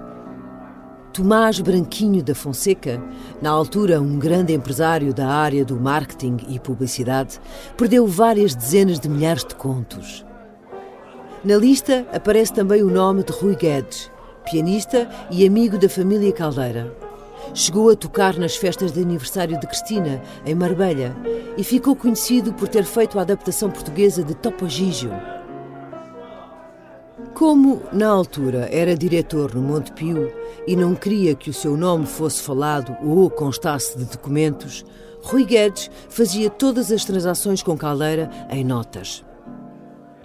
Tomás 1.12 1.60
Branquinho 1.60 2.24
da 2.24 2.34
Fonseca, 2.34 3.00
na 3.40 3.50
altura 3.50 4.00
um 4.00 4.18
grande 4.18 4.52
empresário 4.52 5.14
da 5.14 5.28
área 5.28 5.64
do 5.64 5.78
marketing 5.78 6.38
e 6.48 6.58
publicidade, 6.58 7.40
perdeu 7.76 8.04
várias 8.04 8.56
dezenas 8.56 8.98
de 8.98 9.08
milhares 9.08 9.44
de 9.44 9.54
contos. 9.54 10.26
Na 11.44 11.54
lista 11.54 12.04
aparece 12.12 12.52
também 12.52 12.82
o 12.82 12.90
nome 12.90 13.22
de 13.22 13.32
Rui 13.32 13.54
Guedes, 13.54 14.10
pianista 14.50 15.08
e 15.30 15.46
amigo 15.46 15.78
da 15.78 15.88
família 15.88 16.32
Caldeira. 16.32 16.92
Chegou 17.54 17.90
a 17.90 17.94
tocar 17.94 18.36
nas 18.36 18.56
festas 18.56 18.90
de 18.90 19.02
aniversário 19.02 19.58
de 19.60 19.68
Cristina, 19.68 20.20
em 20.44 20.54
Marbella, 20.56 21.16
e 21.56 21.62
ficou 21.62 21.94
conhecido 21.94 22.52
por 22.52 22.66
ter 22.66 22.82
feito 22.82 23.20
a 23.20 23.22
adaptação 23.22 23.70
portuguesa 23.70 24.24
de 24.24 24.34
Topo 24.34 24.68
Gigio. 24.68 25.12
Como, 27.34 27.82
na 27.92 28.08
altura, 28.08 28.68
era 28.70 28.96
diretor 28.96 29.54
no 29.54 29.62
Monte 29.62 29.92
Pio 29.92 30.30
e 30.66 30.76
não 30.76 30.94
queria 30.94 31.34
que 31.34 31.48
o 31.48 31.54
seu 31.54 31.76
nome 31.76 32.04
fosse 32.04 32.42
falado 32.42 32.96
ou 33.02 33.30
constasse 33.30 33.96
de 33.96 34.04
documentos, 34.04 34.84
Rui 35.22 35.44
Guedes 35.44 35.90
fazia 36.08 36.50
todas 36.50 36.90
as 36.90 37.04
transações 37.04 37.62
com 37.62 37.76
Caldeira 37.76 38.30
em 38.50 38.64
notas. 38.64 39.24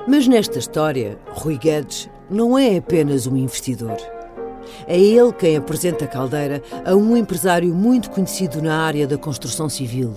Mas 0.07 0.27
nesta 0.27 0.59
história, 0.59 1.17
Rui 1.31 1.57
Guedes 1.57 2.09
não 2.29 2.57
é 2.57 2.77
apenas 2.77 3.27
um 3.27 3.37
investidor. 3.37 3.97
É 4.87 4.99
ele 4.99 5.31
quem 5.33 5.55
apresenta 5.55 6.07
Caldeira 6.07 6.61
a 6.83 6.95
um 6.95 7.15
empresário 7.15 7.73
muito 7.73 8.09
conhecido 8.09 8.61
na 8.61 8.79
área 8.79 9.07
da 9.07 9.17
construção 9.17 9.69
civil. 9.69 10.13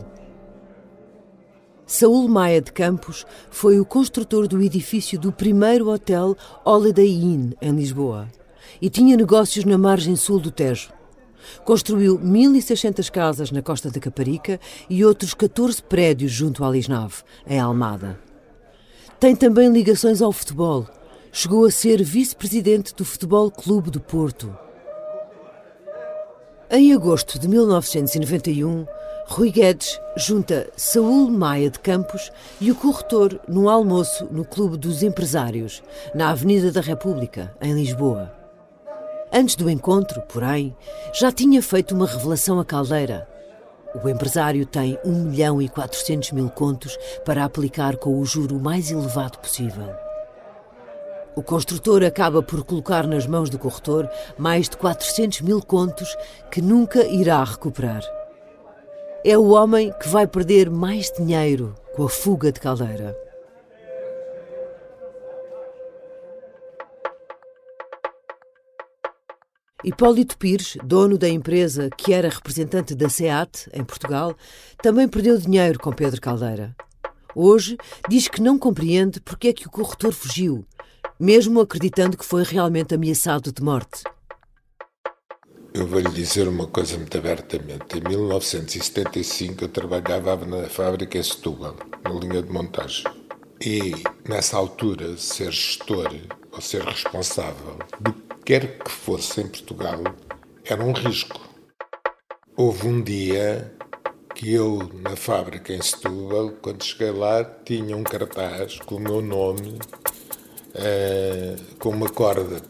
Saúl 1.88 2.28
Maia 2.28 2.60
de 2.60 2.70
Campos 2.70 3.24
foi 3.50 3.80
o 3.80 3.84
construtor 3.84 4.46
do 4.46 4.62
edifício 4.62 5.18
do 5.18 5.32
primeiro 5.32 5.88
hotel 5.88 6.36
Holiday 6.62 7.08
Inn, 7.08 7.52
em 7.62 7.72
Lisboa, 7.72 8.28
e 8.78 8.90
tinha 8.90 9.16
negócios 9.16 9.64
na 9.64 9.78
margem 9.78 10.14
sul 10.14 10.38
do 10.38 10.50
Tejo. 10.50 10.90
Construiu 11.64 12.18
1.600 12.18 13.10
casas 13.10 13.50
na 13.50 13.62
costa 13.62 13.90
da 13.90 13.98
Caparica 13.98 14.60
e 14.90 15.02
outros 15.02 15.32
14 15.32 15.82
prédios 15.82 16.30
junto 16.30 16.62
à 16.62 16.68
Lisnave, 16.68 17.22
em 17.46 17.58
Almada. 17.58 18.20
Tem 19.18 19.34
também 19.34 19.72
ligações 19.72 20.20
ao 20.20 20.30
futebol. 20.30 20.86
Chegou 21.32 21.64
a 21.64 21.70
ser 21.70 22.02
vice-presidente 22.02 22.94
do 22.94 23.04
Futebol 23.04 23.50
Clube 23.50 23.90
do 23.90 23.98
Porto. 23.98 24.54
Em 26.70 26.92
agosto 26.92 27.38
de 27.38 27.48
1991, 27.48 28.86
Rui 29.26 29.50
Guedes 29.50 29.98
junta 30.18 30.68
Saúl 30.76 31.30
Maia 31.30 31.70
de 31.70 31.78
Campos 31.78 32.30
e 32.60 32.70
o 32.70 32.74
corretor 32.74 33.40
num 33.48 33.70
almoço 33.70 34.28
no 34.30 34.44
Clube 34.44 34.76
dos 34.76 35.02
Empresários, 35.02 35.82
na 36.14 36.28
Avenida 36.28 36.70
da 36.70 36.82
República, 36.82 37.56
em 37.62 37.72
Lisboa. 37.72 38.30
Antes 39.32 39.56
do 39.56 39.70
encontro, 39.70 40.20
porém, 40.28 40.76
já 41.14 41.32
tinha 41.32 41.62
feito 41.62 41.94
uma 41.94 42.06
revelação 42.06 42.60
à 42.60 42.64
caldeira. 42.66 43.26
O 44.04 44.06
empresário 44.06 44.66
tem 44.66 44.98
1 45.02 45.10
milhão 45.10 45.62
e 45.62 45.70
400 45.70 46.32
mil 46.32 46.50
contos 46.50 46.98
para 47.24 47.46
aplicar 47.46 47.96
com 47.96 48.20
o 48.20 48.26
juro 48.26 48.60
mais 48.60 48.90
elevado 48.90 49.38
possível. 49.38 50.07
O 51.38 51.42
construtor 51.44 52.02
acaba 52.02 52.42
por 52.42 52.64
colocar 52.64 53.06
nas 53.06 53.24
mãos 53.24 53.48
do 53.48 53.60
corretor 53.60 54.10
mais 54.36 54.68
de 54.68 54.76
400 54.76 55.42
mil 55.42 55.62
contos 55.62 56.16
que 56.50 56.60
nunca 56.60 57.06
irá 57.06 57.44
recuperar. 57.44 58.02
é 59.24 59.38
o 59.38 59.50
homem 59.50 59.94
que 60.00 60.08
vai 60.08 60.26
perder 60.26 60.68
mais 60.68 61.12
dinheiro 61.12 61.76
com 61.94 62.02
a 62.02 62.08
fuga 62.08 62.50
de 62.50 62.58
Caldeira. 62.58 63.16
Hipólito 69.84 70.36
Pires, 70.36 70.76
dono 70.82 71.16
da 71.16 71.28
empresa 71.28 71.88
que 71.96 72.12
era 72.12 72.28
representante 72.28 72.96
da 72.96 73.08
SEAT 73.08 73.70
em 73.72 73.84
Portugal, 73.84 74.34
também 74.82 75.06
perdeu 75.06 75.38
dinheiro 75.38 75.78
com 75.78 75.92
Pedro 75.92 76.20
Caldeira. 76.20 76.74
Hoje 77.32 77.76
diz 78.08 78.26
que 78.26 78.42
não 78.42 78.58
compreende 78.58 79.20
porque 79.20 79.46
é 79.46 79.52
que 79.52 79.68
o 79.68 79.70
corretor 79.70 80.12
fugiu, 80.12 80.66
mesmo 81.18 81.60
acreditando 81.60 82.16
que 82.16 82.24
foi 82.24 82.44
realmente 82.44 82.94
ameaçado 82.94 83.52
de 83.52 83.62
morte. 83.62 84.04
Eu 85.74 85.86
vou 85.86 86.00
lhe 86.00 86.10
dizer 86.10 86.48
uma 86.48 86.66
coisa 86.66 86.96
muito 86.96 87.16
abertamente. 87.18 87.98
Em 87.98 88.08
1975 88.08 89.64
eu 89.64 89.68
trabalhava 89.68 90.36
na 90.46 90.68
fábrica 90.68 91.18
em 91.18 91.22
Setúbal, 91.22 91.76
na 92.02 92.10
linha 92.10 92.42
de 92.42 92.50
montagem. 92.50 93.04
E 93.60 93.92
nessa 94.28 94.56
altura, 94.56 95.16
ser 95.16 95.50
gestor 95.50 96.14
ou 96.52 96.60
ser 96.60 96.82
responsável 96.82 97.76
do 98.00 98.12
que 98.12 98.36
quer 98.44 98.78
que 98.78 98.90
fosse 98.90 99.40
em 99.40 99.48
Portugal 99.48 100.02
era 100.64 100.82
um 100.82 100.92
risco. 100.92 101.40
Houve 102.56 102.86
um 102.86 103.02
dia 103.02 103.72
que 104.34 104.52
eu, 104.52 104.88
na 104.94 105.16
fábrica 105.16 105.72
em 105.72 105.82
Setúbal, 105.82 106.52
quando 106.62 106.84
cheguei 106.84 107.10
lá, 107.10 107.44
tinha 107.44 107.96
um 107.96 108.04
cartaz 108.04 108.78
com 108.80 108.94
o 108.96 109.00
meu 109.00 109.20
nome, 109.20 109.78
com 111.78 111.90
uma 111.90 112.08
corda 112.08 112.62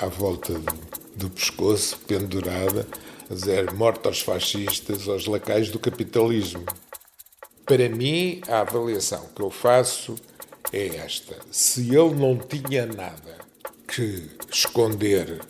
à 0.00 0.06
volta 0.06 0.52
do 0.52 0.90
do 1.20 1.28
pescoço, 1.28 1.98
pendurada, 2.06 2.86
a 3.30 3.34
dizer 3.34 3.72
morte 3.74 4.06
aos 4.06 4.20
fascistas, 4.20 5.06
aos 5.06 5.26
lacais 5.26 5.70
do 5.70 5.78
capitalismo. 5.78 6.64
Para 7.66 7.88
mim, 7.88 8.40
a 8.48 8.60
avaliação 8.60 9.28
que 9.34 9.42
eu 9.42 9.50
faço 9.50 10.16
é 10.72 10.96
esta. 10.96 11.36
Se 11.50 11.94
ele 11.94 12.14
não 12.14 12.36
tinha 12.38 12.86
nada 12.86 13.38
que 13.86 14.30
esconder, 14.50 15.40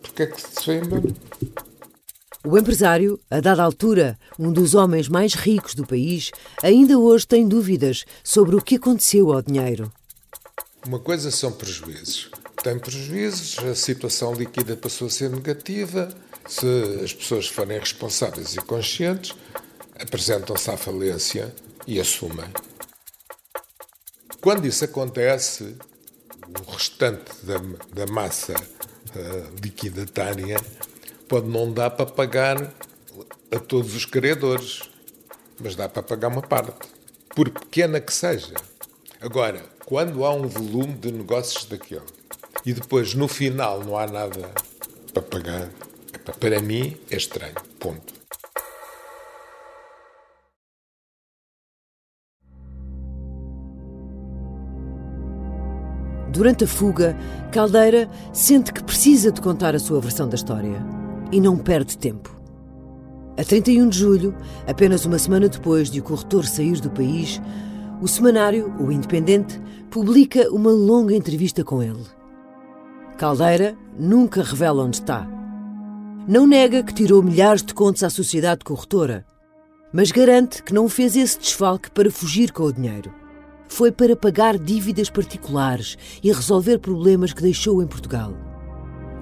porquê 0.00 0.22
é 0.22 0.26
que 0.26 0.40
se 0.40 0.64
foi? 0.64 0.80
O 2.44 2.58
empresário, 2.58 3.20
a 3.30 3.38
dada 3.38 3.62
altura 3.62 4.18
um 4.36 4.52
dos 4.52 4.74
homens 4.74 5.08
mais 5.08 5.34
ricos 5.34 5.74
do 5.74 5.86
país, 5.86 6.30
ainda 6.60 6.98
hoje 6.98 7.26
tem 7.26 7.46
dúvidas 7.46 8.04
sobre 8.24 8.56
o 8.56 8.62
que 8.62 8.76
aconteceu 8.76 9.30
ao 9.30 9.42
dinheiro. 9.42 9.92
Uma 10.86 10.98
coisa 10.98 11.30
são 11.30 11.52
prejuízos 11.52 12.30
tem 12.62 12.78
prejuízos, 12.78 13.58
a 13.58 13.74
situação 13.74 14.32
líquida 14.32 14.76
passou 14.76 15.08
a 15.08 15.10
ser 15.10 15.30
negativa. 15.30 16.08
Se 16.46 16.66
as 17.02 17.12
pessoas 17.12 17.48
forem 17.48 17.78
responsáveis 17.78 18.54
e 18.54 18.58
conscientes, 18.58 19.34
apresentam-se 19.98 20.70
à 20.70 20.76
falência 20.76 21.54
e 21.86 22.00
assumem. 22.00 22.48
Quando 24.40 24.66
isso 24.66 24.84
acontece, 24.84 25.76
o 26.66 26.70
restante 26.70 27.32
da, 27.42 27.58
da 27.92 28.12
massa 28.12 28.54
uh, 28.54 29.60
liquidatária 29.62 30.56
pode 31.28 31.48
não 31.48 31.72
dar 31.72 31.90
para 31.90 32.06
pagar 32.06 32.72
a 33.50 33.58
todos 33.58 33.94
os 33.94 34.04
credores, 34.04 34.82
mas 35.60 35.74
dá 35.74 35.88
para 35.88 36.02
pagar 36.02 36.28
uma 36.28 36.42
parte, 36.42 36.88
por 37.34 37.50
pequena 37.50 38.00
que 38.00 38.12
seja. 38.12 38.54
Agora, 39.20 39.64
quando 39.84 40.24
há 40.24 40.32
um 40.32 40.46
volume 40.46 40.94
de 40.94 41.12
negócios 41.12 41.64
daquele 41.64 42.02
e 42.64 42.72
depois 42.72 43.14
no 43.14 43.26
final 43.26 43.84
não 43.84 43.96
há 43.96 44.06
nada 44.06 44.50
para 45.12 45.22
pagar, 45.22 45.68
para 46.38 46.60
mim 46.60 46.96
é 47.10 47.16
estranho. 47.16 47.54
Ponto. 47.78 48.22
Durante 56.30 56.64
a 56.64 56.66
fuga, 56.66 57.14
Caldeira 57.52 58.08
sente 58.32 58.72
que 58.72 58.82
precisa 58.82 59.30
de 59.30 59.40
contar 59.42 59.74
a 59.74 59.78
sua 59.78 60.00
versão 60.00 60.26
da 60.26 60.34
história 60.34 60.82
e 61.30 61.38
não 61.38 61.58
perde 61.58 61.98
tempo. 61.98 62.34
A 63.36 63.44
31 63.44 63.88
de 63.88 63.98
julho, 63.98 64.34
apenas 64.66 65.04
uma 65.04 65.18
semana 65.18 65.48
depois 65.48 65.90
de 65.90 66.00
o 66.00 66.02
corretor 66.02 66.46
sair 66.46 66.80
do 66.80 66.90
país, 66.90 67.40
o 68.02 68.08
semanário, 68.08 68.74
o 68.80 68.90
Independente, 68.90 69.60
publica 69.88 70.50
uma 70.50 70.72
longa 70.72 71.14
entrevista 71.14 71.62
com 71.62 71.80
ele. 71.80 72.04
Caldeira 73.16 73.76
nunca 73.96 74.42
revela 74.42 74.82
onde 74.82 74.96
está. 74.96 75.24
Não 76.26 76.44
nega 76.44 76.82
que 76.82 76.92
tirou 76.92 77.22
milhares 77.22 77.62
de 77.62 77.72
contos 77.72 78.02
à 78.02 78.10
sociedade 78.10 78.64
corretora, 78.64 79.24
mas 79.92 80.10
garante 80.10 80.64
que 80.64 80.74
não 80.74 80.88
fez 80.88 81.14
esse 81.14 81.38
desfalque 81.38 81.92
para 81.92 82.10
fugir 82.10 82.50
com 82.50 82.64
o 82.64 82.72
dinheiro. 82.72 83.14
Foi 83.68 83.92
para 83.92 84.16
pagar 84.16 84.58
dívidas 84.58 85.08
particulares 85.08 85.96
e 86.24 86.32
resolver 86.32 86.78
problemas 86.78 87.32
que 87.32 87.42
deixou 87.42 87.80
em 87.80 87.86
Portugal. 87.86 88.34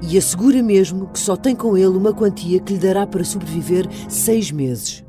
E 0.00 0.16
assegura 0.16 0.62
mesmo 0.62 1.08
que 1.08 1.18
só 1.18 1.36
tem 1.36 1.54
com 1.54 1.76
ele 1.76 1.98
uma 1.98 2.14
quantia 2.14 2.58
que 2.58 2.72
lhe 2.72 2.78
dará 2.78 3.06
para 3.06 3.24
sobreviver 3.24 3.86
seis 4.08 4.50
meses. 4.50 5.04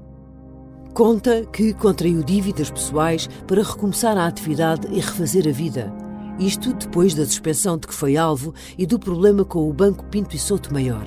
Conta 0.94 1.46
que 1.46 1.74
contraiu 1.74 2.22
dívidas 2.22 2.70
pessoais 2.70 3.28
para 3.48 3.64
recomeçar 3.64 4.18
a 4.18 4.28
atividade 4.28 4.88
e 4.92 5.00
refazer 5.00 5.48
a 5.48 5.52
vida 5.52 6.02
isto 6.42 6.74
depois 6.74 7.14
da 7.14 7.24
suspensão 7.26 7.78
de 7.78 7.88
que 7.88 7.94
foi 7.94 8.18
alvo 8.18 8.54
e 8.76 8.86
do 8.86 8.98
problema 8.98 9.46
com 9.46 9.70
o 9.70 9.74
Banco 9.74 10.04
Pinto 10.06 10.36
e 10.36 10.40
Souto 10.40 10.74
Maior. 10.74 11.06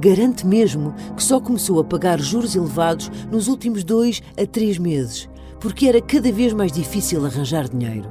Garante 0.00 0.44
mesmo 0.44 0.92
que 1.16 1.22
só 1.22 1.40
começou 1.40 1.78
a 1.78 1.84
pagar 1.84 2.18
juros 2.18 2.56
elevados 2.56 3.10
nos 3.30 3.46
últimos 3.46 3.84
dois 3.84 4.20
a 4.36 4.44
três 4.44 4.76
meses, 4.76 5.28
porque 5.60 5.86
era 5.86 6.00
cada 6.00 6.32
vez 6.32 6.52
mais 6.52 6.72
difícil 6.72 7.24
arranjar 7.24 7.68
dinheiro. 7.68 8.10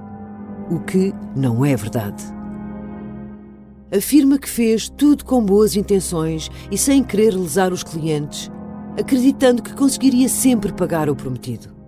O 0.69 0.79
que 0.79 1.13
não 1.35 1.65
é 1.65 1.75
verdade. 1.75 2.23
Afirma 3.91 4.37
que 4.37 4.49
fez 4.49 4.87
tudo 4.87 5.25
com 5.25 5.43
boas 5.43 5.75
intenções 5.75 6.49
e 6.71 6.77
sem 6.77 7.03
querer 7.03 7.33
lesar 7.33 7.73
os 7.73 7.83
clientes, 7.83 8.51
acreditando 8.99 9.63
que 9.63 9.73
conseguiria 9.73 10.29
sempre 10.29 10.71
pagar 10.71 11.09
o 11.09 11.15
prometido 11.15 11.79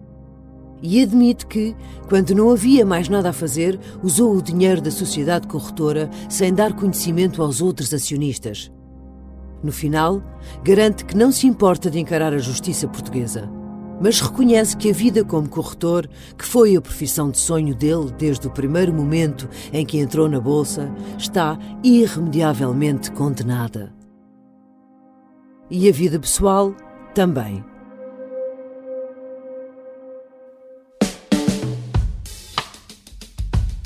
e 0.82 1.02
admite 1.02 1.46
que, 1.46 1.76
quando 2.10 2.34
não 2.34 2.50
havia 2.50 2.86
mais 2.86 3.08
nada 3.08 3.30
a 3.30 3.34
fazer, 3.34 3.80
usou 4.02 4.36
o 4.36 4.42
dinheiro 4.42 4.82
da 4.82 4.92
sociedade 4.92 5.48
corretora 5.48 6.10
sem 6.28 6.54
dar 6.54 6.74
conhecimento 6.74 7.42
aos 7.42 7.62
outros 7.62 7.94
acionistas. 7.94 8.72
No 9.64 9.72
final, 9.72 10.24
garante 10.64 11.06
que 11.06 11.16
não 11.16 11.32
se 11.32 11.46
importa 11.46 11.90
de 11.90 12.00
encarar 12.00 12.34
a 12.34 12.40
justiça 12.40 12.88
portuguesa, 12.88 13.48
mas 14.02 14.20
reconhece 14.20 14.76
que 14.76 14.90
a 14.90 14.94
vida 14.94 15.24
como 15.24 15.48
corretor, 15.48 16.10
que 16.36 16.44
foi 16.44 16.76
a 16.76 16.82
profissão 16.82 17.30
de 17.30 17.38
sonho 17.38 17.76
dele 17.76 18.12
desde 18.18 18.48
o 18.48 18.52
primeiro 18.52 18.92
momento 18.92 19.48
em 19.72 19.86
que 19.86 20.00
entrou 20.00 20.28
na 20.28 20.40
bolsa, 20.40 20.92
está 21.16 21.60
irremediavelmente 21.84 23.12
condenada. 23.12 23.94
E 25.70 25.88
a 25.88 25.92
vida 25.92 26.20
pessoal 26.20 26.76
também. 27.14 27.64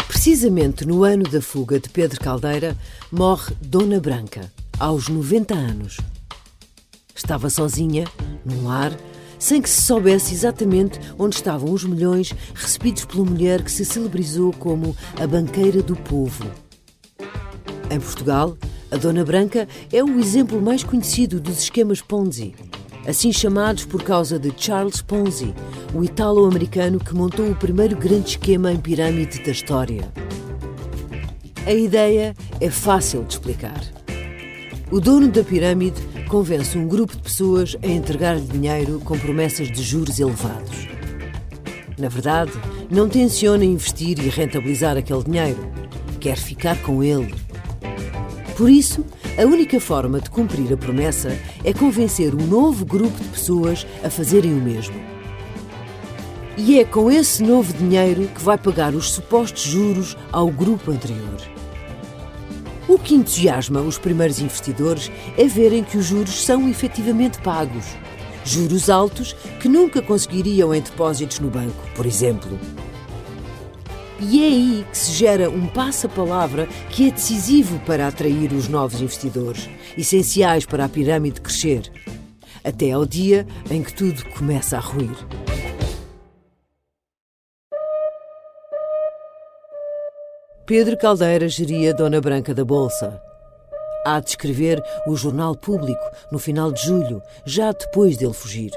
Precisamente 0.08 0.86
no 0.86 1.04
ano 1.04 1.24
da 1.24 1.42
fuga 1.42 1.80
de 1.80 1.90
Pedro 1.90 2.20
Caldeira, 2.20 2.76
morre 3.12 3.56
Dona 3.62 4.00
Branca, 4.00 4.52
aos 4.80 5.08
90 5.08 5.54
anos. 5.54 5.98
Estava 7.16 7.50
sozinha, 7.50 8.06
num 8.44 8.66
lar, 8.66 8.92
sem 9.38 9.62
que 9.62 9.70
se 9.70 9.84
soubesse 9.84 10.34
exatamente 10.34 11.00
onde 11.20 11.36
estavam 11.36 11.72
os 11.72 11.84
milhões 11.84 12.34
recebidos 12.56 13.06
pela 13.06 13.24
mulher 13.24 13.64
que 13.64 13.72
se 13.72 13.86
celebrizou 13.86 14.52
como 14.54 14.96
a 15.22 15.28
banqueira 15.28 15.84
do 15.84 15.96
povo. 15.96 16.44
Em 17.92 18.00
Portugal, 18.00 18.58
a 18.90 18.98
Dona 18.98 19.24
Branca 19.24 19.68
é 19.94 20.04
o 20.04 20.20
exemplo 20.20 20.60
mais 20.60 20.84
conhecido 20.84 21.40
dos 21.40 21.60
esquemas 21.60 22.02
Ponzi 22.02 22.56
assim 23.08 23.32
chamados 23.32 23.86
por 23.86 24.04
causa 24.04 24.40
de 24.40 24.54
Charles 24.58 25.02
Ponzi, 25.02 25.54
o 25.94 26.04
italo-americano 26.04 27.00
que 27.00 27.14
montou 27.14 27.50
o 27.50 27.56
primeiro 27.56 27.96
grande 27.96 28.30
esquema 28.30 28.72
em 28.72 28.78
pirâmide 28.78 29.44
da 29.44 29.52
história. 29.52 30.12
A 31.66 31.74
ideia 31.74 32.36
é 32.60 32.70
fácil 32.70 33.24
de 33.24 33.34
explicar. 33.34 33.82
O 34.92 35.00
dono 35.00 35.28
da 35.28 35.44
pirâmide 35.44 36.00
convence 36.28 36.78
um 36.78 36.88
grupo 36.88 37.16
de 37.16 37.22
pessoas 37.22 37.76
a 37.82 37.88
entregar-lhe 37.88 38.46
dinheiro 38.46 39.00
com 39.04 39.18
promessas 39.18 39.72
de 39.72 39.82
juros 39.82 40.20
elevados. 40.20 40.88
Na 41.98 42.10
verdade, 42.10 42.52
não 42.90 43.08
tenciona 43.08 43.64
investir 43.64 44.20
e 44.20 44.30
rentabilizar 44.30 44.98
aquele 44.98 45.24
dinheiro. 45.24 45.72
Quer 46.20 46.38
ficar 46.38 46.78
com 46.82 47.04
ele. 47.04 47.34
Por 48.58 48.70
isso, 48.70 49.06
a 49.38 49.46
única 49.46 49.82
forma 49.82 50.22
de 50.22 50.30
cumprir 50.30 50.72
a 50.72 50.78
promessa 50.78 51.38
é 51.64 51.74
convencer 51.74 52.34
um 52.34 52.48
novo 52.48 52.86
grupo 52.86 53.22
de 53.22 53.30
pessoas 53.30 53.86
a 54.04 54.10
fazerem 54.10 54.54
o 54.54 54.62
mesmo. 54.62 54.96
E 56.58 56.80
é 56.80 56.86
com 56.86 57.12
esse 57.12 57.44
novo 57.44 57.74
dinheiro 57.74 58.30
que 58.30 58.42
vai 58.42 58.58
pagar 58.58 58.96
os 58.96 59.12
supostos 59.12 59.64
juros 59.64 60.16
ao 60.32 60.48
grupo 60.50 60.90
anterior. 60.90 61.42
O 62.88 62.98
que 62.98 63.14
entusiasma 63.14 63.82
os 63.82 63.98
primeiros 63.98 64.40
investidores 64.40 65.12
é 65.38 65.46
verem 65.48 65.84
que 65.84 65.98
os 65.98 66.06
juros 66.06 66.46
são 66.46 66.70
efetivamente 66.70 67.40
pagos. 67.40 67.86
Juros 68.46 68.90
altos 68.90 69.34
que 69.60 69.68
nunca 69.68 70.02
conseguiriam 70.02 70.74
em 70.74 70.80
depósitos 70.80 71.40
no 71.40 71.50
banco, 71.50 71.84
por 71.94 72.06
exemplo. 72.06 72.58
E 74.20 74.42
é 74.42 74.48
aí 74.48 74.88
que 74.90 74.98
se 74.98 75.12
gera 75.12 75.50
um 75.50 75.68
passa-palavra 75.68 76.68
que 76.90 77.10
é 77.10 77.12
decisivo 77.12 77.80
para 77.86 78.08
atrair 78.08 78.54
os 78.54 78.70
novos 78.70 79.02
investidores, 79.02 79.70
essenciais 79.98 80.66
para 80.66 80.86
a 80.86 80.90
pirâmide 80.90 81.42
crescer, 81.42 81.92
até 82.64 82.92
ao 82.92 83.06
dia 83.06 83.46
em 83.70 83.84
que 83.84 83.94
tudo 83.94 84.24
começa 84.30 84.78
a 84.78 84.80
ruir. 84.80 85.16
Pedro 90.66 90.98
Caldeira 90.98 91.48
geria 91.48 91.94
Dona 91.94 92.20
Branca 92.22 92.54
da 92.54 92.66
Bolsa. 92.66 93.22
Há 94.06 94.20
de 94.20 94.30
escrever 94.30 94.82
o 95.06 95.16
Jornal 95.16 95.56
Público 95.56 96.04
no 96.32 96.40
final 96.40 96.72
de 96.72 96.82
julho, 96.82 97.22
já 97.46 97.72
depois 97.72 98.18
dele 98.18 98.34
fugir. 98.34 98.72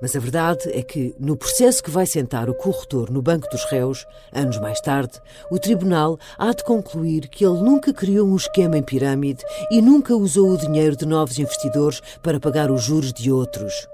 Mas 0.00 0.14
a 0.14 0.20
verdade 0.20 0.70
é 0.72 0.82
que, 0.82 1.14
no 1.18 1.36
processo 1.36 1.82
que 1.82 1.90
vai 1.90 2.04
sentar 2.04 2.50
o 2.50 2.54
corretor 2.54 3.10
no 3.10 3.22
banco 3.22 3.48
dos 3.48 3.64
réus, 3.64 4.06
anos 4.30 4.58
mais 4.58 4.78
tarde, 4.80 5.20
o 5.50 5.58
tribunal 5.58 6.18
há 6.36 6.52
de 6.52 6.62
concluir 6.64 7.28
que 7.28 7.44
ele 7.44 7.62
nunca 7.62 7.94
criou 7.94 8.28
um 8.28 8.36
esquema 8.36 8.76
em 8.76 8.82
pirâmide 8.82 9.42
e 9.70 9.80
nunca 9.80 10.14
usou 10.14 10.50
o 10.50 10.58
dinheiro 10.58 10.96
de 10.96 11.06
novos 11.06 11.38
investidores 11.38 12.02
para 12.22 12.38
pagar 12.38 12.70
os 12.70 12.82
juros 12.82 13.12
de 13.12 13.32
outros. 13.32 13.88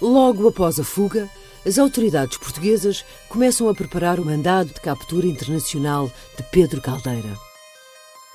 Logo 0.00 0.48
após 0.48 0.80
a 0.80 0.84
fuga, 0.84 1.28
as 1.64 1.78
autoridades 1.78 2.38
portuguesas 2.38 3.04
começam 3.28 3.68
a 3.68 3.74
preparar 3.74 4.18
o 4.18 4.24
mandado 4.24 4.68
de 4.68 4.80
captura 4.80 5.26
internacional 5.26 6.10
de 6.36 6.42
Pedro 6.44 6.80
Caldeira. 6.80 7.36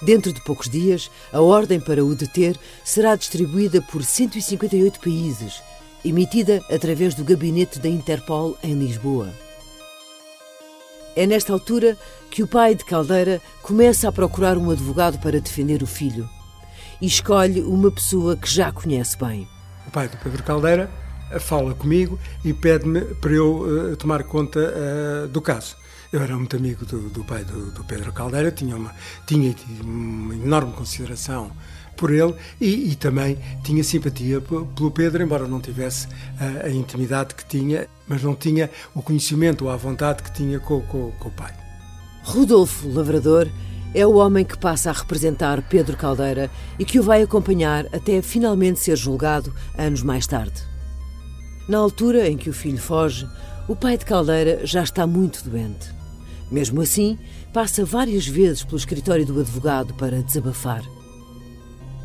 Dentro 0.02 0.32
de 0.32 0.42
poucos 0.42 0.70
dias, 0.70 1.10
a 1.32 1.42
ordem 1.42 1.80
para 1.80 2.04
o 2.04 2.14
deter 2.14 2.58
será 2.84 3.16
distribuída 3.16 3.82
por 3.82 4.04
158 4.04 5.00
países, 5.00 5.62
emitida 6.04 6.64
através 6.70 7.16
do 7.16 7.24
gabinete 7.24 7.80
da 7.80 7.90
Interpol 7.90 8.58
em 8.62 8.74
Lisboa. 8.74 9.34
É 11.16 11.26
nesta 11.26 11.54
altura 11.54 11.98
que 12.30 12.44
o 12.44 12.48
pai 12.48 12.76
de 12.76 12.84
Caldeira 12.84 13.42
começa 13.62 14.08
a 14.08 14.12
procurar 14.12 14.58
um 14.58 14.70
advogado 14.70 15.18
para 15.20 15.40
defender 15.40 15.82
o 15.82 15.88
filho 15.88 16.30
e 17.02 17.08
escolhe 17.08 17.62
uma 17.62 17.90
pessoa 17.90 18.36
que 18.36 18.50
já 18.50 18.72
conhece 18.72 19.18
bem. 19.18 19.48
O 19.88 19.92
pai 19.92 20.10
de 20.10 20.18
Pedro 20.18 20.44
Caldeira 20.44 21.05
fala 21.40 21.74
comigo 21.74 22.20
e 22.44 22.54
pede-me 22.54 23.02
para 23.02 23.32
eu 23.32 23.62
uh, 23.62 23.96
tomar 23.98 24.24
conta 24.24 24.60
uh, 24.60 25.28
do 25.28 25.42
caso. 25.42 25.76
Eu 26.12 26.22
era 26.22 26.36
muito 26.38 26.56
amigo 26.56 26.86
do, 26.86 27.10
do 27.10 27.24
pai 27.24 27.44
do, 27.44 27.72
do, 27.72 27.84
Pedro 27.84 28.14
Caldeira, 28.14 28.52
tinha 28.52 28.76
uma, 28.76 28.94
tinha 29.26 29.54
uma 29.84 30.34
enorme 30.36 30.72
consideração 30.74 31.52
por 31.98 32.12
ele 32.12 32.36
e, 32.60 32.92
e 32.92 32.96
também 32.96 33.38
tinha 33.64 33.84
simpatia 33.84 34.40
pelo 34.40 34.92
Pedro, 34.92 35.24
embora 35.24 35.48
não 35.48 35.60
tivesse 35.60 36.08
a, 36.40 36.68
a, 36.68 36.70
intimidade 36.70 37.36
que 37.36 37.46
tinha, 37.46 37.88
mas 38.08 38.22
não 38.22 38.36
tinha 38.36 38.70
o 38.94 39.02
conhecimento 39.02 39.66
ou 39.66 39.72
a 39.72 39.76
vontade 39.76 40.24
que 40.24 40.32
tinha 40.32 40.60
com, 40.60 40.82
com, 40.82 41.12
com 41.12 41.28
o 41.28 41.32
pai. 41.32 41.54
Rodolfo 42.24 42.88
Lavrador 42.90 43.50
é 43.94 44.06
o 44.06 44.16
homem 44.16 44.44
que 44.44 44.58
passa 44.58 44.90
a 44.90 44.94
representar 44.94 45.62
Pedro 45.70 45.96
Caldeira 45.96 46.50
e 46.78 46.86
que 46.86 47.00
o 47.00 47.04
vai 47.04 47.24
acompanhar 47.24 47.86
até 47.94 48.22
finalmente 48.22 48.80
ser 48.80 48.98
julgado 48.98 49.54
anos 49.78 50.04
mais 50.04 50.28
tarde. 50.28 50.75
Na 51.68 51.80
altura 51.80 52.30
em 52.30 52.38
que 52.38 52.50
o 52.50 52.54
filho 52.54 52.78
foge, 52.78 53.28
o 53.68 53.76
pai 53.76 53.98
de 53.98 54.06
Caldeira 54.06 54.66
já 54.66 54.84
está 54.84 55.08
muito 55.08 55.44
doente. 55.50 55.90
Mesmo 56.52 56.82
assim, 56.82 57.18
passa 57.52 57.84
várias 57.84 58.28
vezes 58.28 58.64
pelo 58.64 58.78
escritório 58.78 59.26
do 59.26 59.40
advogado 59.40 59.94
para 59.96 60.22
desabafar. 60.22 60.84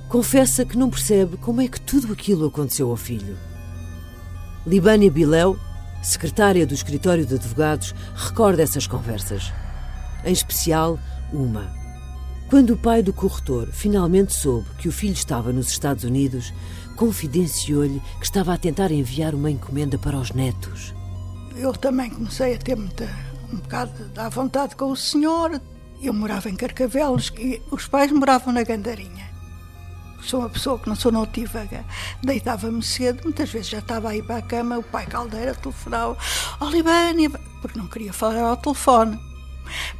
Confessa 0.08 0.64
que 0.64 0.78
não 0.78 0.88
percebe 0.88 1.36
como 1.36 1.60
é 1.60 1.68
que 1.68 1.80
tudo 1.80 2.12
aquilo 2.12 2.46
aconteceu 2.46 2.90
ao 2.90 2.96
filho. 2.96 3.36
Libânia 4.66 5.10
Biléu, 5.10 5.58
secretária 6.02 6.66
do 6.66 6.74
escritório 6.74 7.26
de 7.26 7.34
advogados, 7.34 7.94
recorda 8.14 8.62
essas 8.62 8.86
conversas. 8.86 9.52
Em 10.24 10.32
especial, 10.32 10.98
uma. 11.32 11.70
Quando 12.48 12.70
o 12.70 12.76
pai 12.76 13.02
do 13.02 13.12
corretor 13.12 13.68
finalmente 13.72 14.32
soube 14.34 14.66
que 14.78 14.88
o 14.88 14.92
filho 14.92 15.12
estava 15.12 15.52
nos 15.52 15.68
Estados 15.68 16.02
Unidos, 16.02 16.52
confidenciou-lhe 17.00 17.98
que 18.18 18.26
estava 18.26 18.52
a 18.52 18.58
tentar 18.58 18.90
enviar 18.90 19.34
uma 19.34 19.50
encomenda 19.50 19.96
para 19.96 20.18
os 20.18 20.32
netos. 20.32 20.94
Eu 21.56 21.72
também 21.72 22.10
comecei 22.10 22.54
a 22.54 22.58
ter 22.58 22.76
muita, 22.76 23.08
um 23.50 23.56
bocado 23.56 23.92
à 24.18 24.28
vontade 24.28 24.76
com 24.76 24.90
o 24.90 24.96
senhor. 24.96 25.62
Eu 26.02 26.12
morava 26.12 26.50
em 26.50 26.54
Carcavelos 26.54 27.32
e 27.38 27.62
os 27.70 27.86
pais 27.86 28.12
moravam 28.12 28.52
na 28.52 28.62
Gandarinha. 28.62 29.30
Sou 30.20 30.40
uma 30.40 30.50
pessoa 30.50 30.78
que 30.78 30.90
não 30.90 30.94
sou 30.94 31.10
notívaga. 31.10 31.86
Deitava-me 32.22 32.82
cedo, 32.82 33.22
muitas 33.24 33.48
vezes 33.48 33.70
já 33.70 33.78
estava 33.78 34.10
aí 34.10 34.22
para 34.22 34.36
a 34.36 34.42
cama, 34.42 34.76
o 34.76 34.82
pai 34.82 35.06
Caldeira 35.06 35.54
telefonava: 35.54 36.18
Ó 36.60 36.68
Libânia, 36.68 37.30
porque 37.62 37.78
não 37.78 37.86
queria 37.86 38.12
falar 38.12 38.42
ao 38.42 38.58
telefone. 38.58 39.18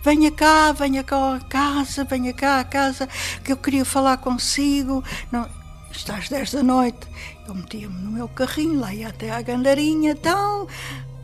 Venha 0.05 0.31
cá, 0.31 0.73
venha 0.73 1.03
cá 1.03 1.37
à 1.37 1.41
casa, 1.41 2.05
venha 2.05 2.35
cá 2.35 2.61
à 2.61 2.65
casa, 2.65 3.09
que 3.43 3.53
eu 3.53 3.57
queria 3.57 3.87
falar 3.87 4.19
consigo. 4.19 5.03
Não, 5.33 5.49
está 5.91 6.17
às 6.17 6.29
10 6.29 6.53
da 6.53 6.63
noite. 6.63 7.07
Eu 7.47 7.55
metia-me 7.55 7.95
no 7.95 8.11
meu 8.13 8.29
carrinho, 8.29 8.81
lá 8.81 8.95
ia 8.95 9.09
até 9.09 9.31
à 9.31 9.43
gandarinha, 9.43 10.13
então. 10.13 10.67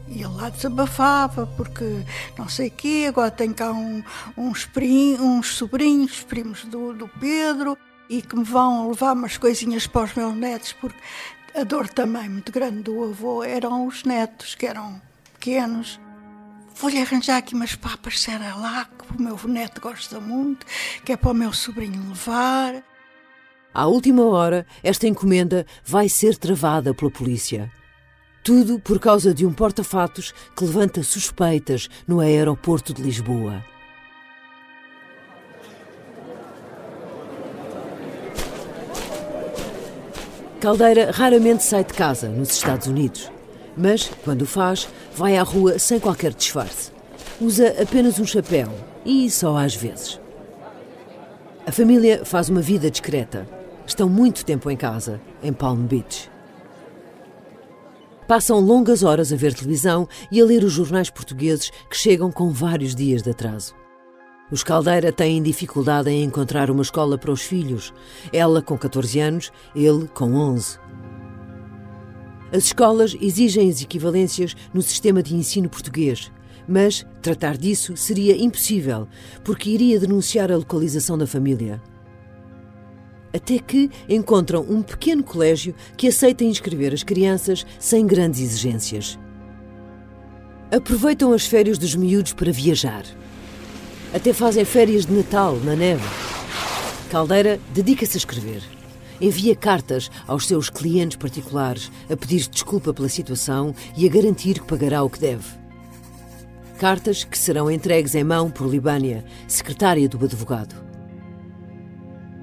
E 0.08 0.22
ele 0.22 0.34
lá 0.34 0.50
desabafava, 0.50 1.46
porque 1.56 1.84
não 2.38 2.48
sei 2.48 2.68
o 2.68 2.70
quê, 2.70 3.06
agora 3.08 3.30
tem 3.30 3.52
cá 3.52 3.72
um, 3.72 4.02
uns, 4.36 4.64
prim, 4.64 5.16
uns 5.18 5.54
sobrinhos, 5.54 6.22
primos 6.22 6.64
do, 6.64 6.92
do 6.92 7.08
Pedro, 7.08 7.76
e 8.08 8.22
que 8.22 8.36
me 8.36 8.44
vão 8.44 8.88
levar 8.88 9.14
umas 9.14 9.36
coisinhas 9.36 9.86
para 9.86 10.04
os 10.04 10.14
meus 10.14 10.34
netos, 10.34 10.72
porque 10.72 10.98
a 11.54 11.64
dor 11.64 11.88
também 11.88 12.28
muito 12.28 12.52
grande 12.52 12.82
do 12.82 13.02
avô 13.02 13.42
eram 13.42 13.86
os 13.86 14.04
netos, 14.04 14.54
que 14.54 14.66
eram 14.66 15.00
pequenos. 15.34 15.98
Vou-lhe 16.76 17.00
arranjar 17.00 17.38
aqui 17.38 17.54
umas 17.54 17.74
papas 17.74 18.20
Cerelac, 18.20 18.90
que 18.90 19.16
o 19.16 19.22
meu 19.22 19.38
neto 19.48 19.80
gosta 19.80 20.20
muito, 20.20 20.66
que 21.04 21.12
é 21.12 21.16
para 21.16 21.30
o 21.30 21.34
meu 21.34 21.52
sobrinho 21.52 22.08
levar. 22.08 22.82
À 23.76 23.86
última 23.86 24.24
hora, 24.24 24.64
esta 24.82 25.06
encomenda 25.06 25.66
vai 25.84 26.08
ser 26.08 26.34
travada 26.38 26.94
pela 26.94 27.10
polícia. 27.10 27.70
Tudo 28.42 28.80
por 28.80 28.98
causa 28.98 29.34
de 29.34 29.44
um 29.44 29.52
porta-fatos 29.52 30.32
que 30.56 30.64
levanta 30.64 31.02
suspeitas 31.02 31.86
no 32.08 32.20
aeroporto 32.20 32.94
de 32.94 33.02
Lisboa. 33.02 33.62
Caldeira 40.58 41.10
raramente 41.10 41.62
sai 41.62 41.84
de 41.84 41.92
casa 41.92 42.30
nos 42.30 42.52
Estados 42.52 42.86
Unidos, 42.86 43.30
mas, 43.76 44.10
quando 44.24 44.40
o 44.40 44.46
faz, 44.46 44.88
vai 45.14 45.36
à 45.36 45.42
rua 45.42 45.78
sem 45.78 46.00
qualquer 46.00 46.32
disfarce. 46.32 46.90
Usa 47.38 47.76
apenas 47.78 48.18
um 48.18 48.24
chapéu 48.24 48.72
e 49.04 49.30
só 49.30 49.54
às 49.54 49.74
vezes. 49.76 50.18
A 51.66 51.72
família 51.72 52.24
faz 52.24 52.48
uma 52.48 52.62
vida 52.62 52.90
discreta. 52.90 53.65
Estão 53.86 54.08
muito 54.08 54.44
tempo 54.44 54.68
em 54.68 54.76
casa, 54.76 55.20
em 55.40 55.52
Palm 55.52 55.86
Beach. 55.86 56.28
Passam 58.26 58.58
longas 58.58 59.04
horas 59.04 59.32
a 59.32 59.36
ver 59.36 59.54
televisão 59.54 60.08
e 60.30 60.40
a 60.40 60.44
ler 60.44 60.64
os 60.64 60.72
jornais 60.72 61.08
portugueses 61.08 61.70
que 61.88 61.96
chegam 61.96 62.32
com 62.32 62.50
vários 62.50 62.96
dias 62.96 63.22
de 63.22 63.30
atraso. 63.30 63.76
Os 64.50 64.64
Caldeira 64.64 65.12
têm 65.12 65.40
dificuldade 65.40 66.10
em 66.10 66.24
encontrar 66.24 66.68
uma 66.68 66.82
escola 66.82 67.16
para 67.16 67.30
os 67.30 67.42
filhos. 67.42 67.94
Ela 68.32 68.60
com 68.60 68.76
14 68.76 69.20
anos, 69.20 69.52
ele 69.74 70.08
com 70.08 70.34
11. 70.34 70.80
As 72.52 72.64
escolas 72.64 73.16
exigem 73.20 73.70
as 73.70 73.80
equivalências 73.80 74.56
no 74.74 74.82
sistema 74.82 75.22
de 75.22 75.36
ensino 75.36 75.68
português, 75.68 76.32
mas 76.66 77.06
tratar 77.22 77.56
disso 77.56 77.96
seria 77.96 78.36
impossível, 78.36 79.06
porque 79.44 79.70
iria 79.70 80.00
denunciar 80.00 80.50
a 80.50 80.56
localização 80.56 81.16
da 81.16 81.26
família 81.26 81.80
até 83.36 83.58
que 83.58 83.90
encontram 84.08 84.64
um 84.68 84.82
pequeno 84.82 85.22
colégio 85.22 85.74
que 85.96 86.08
aceita 86.08 86.42
inscrever 86.42 86.94
as 86.94 87.02
crianças 87.02 87.66
sem 87.78 88.06
grandes 88.06 88.40
exigências. 88.40 89.18
Aproveitam 90.74 91.32
as 91.32 91.46
férias 91.46 91.78
dos 91.78 91.94
miúdos 91.94 92.32
para 92.32 92.50
viajar. 92.50 93.04
Até 94.12 94.32
fazem 94.32 94.64
férias 94.64 95.04
de 95.04 95.12
Natal 95.12 95.56
na 95.56 95.76
neve. 95.76 96.02
Caldeira 97.10 97.60
dedica-se 97.74 98.16
a 98.16 98.18
escrever. 98.18 98.62
Envia 99.20 99.54
cartas 99.54 100.10
aos 100.26 100.46
seus 100.46 100.68
clientes 100.70 101.16
particulares 101.16 101.90
a 102.10 102.16
pedir 102.16 102.48
desculpa 102.48 102.92
pela 102.92 103.08
situação 103.08 103.74
e 103.96 104.06
a 104.06 104.10
garantir 104.10 104.54
que 104.54 104.66
pagará 104.66 105.02
o 105.02 105.10
que 105.10 105.20
deve. 105.20 105.46
Cartas 106.78 107.24
que 107.24 107.38
serão 107.38 107.70
entregues 107.70 108.14
em 108.14 108.24
mão 108.24 108.50
por 108.50 108.66
Libânia, 108.66 109.24
secretária 109.46 110.08
do 110.08 110.22
advogado. 110.22 110.85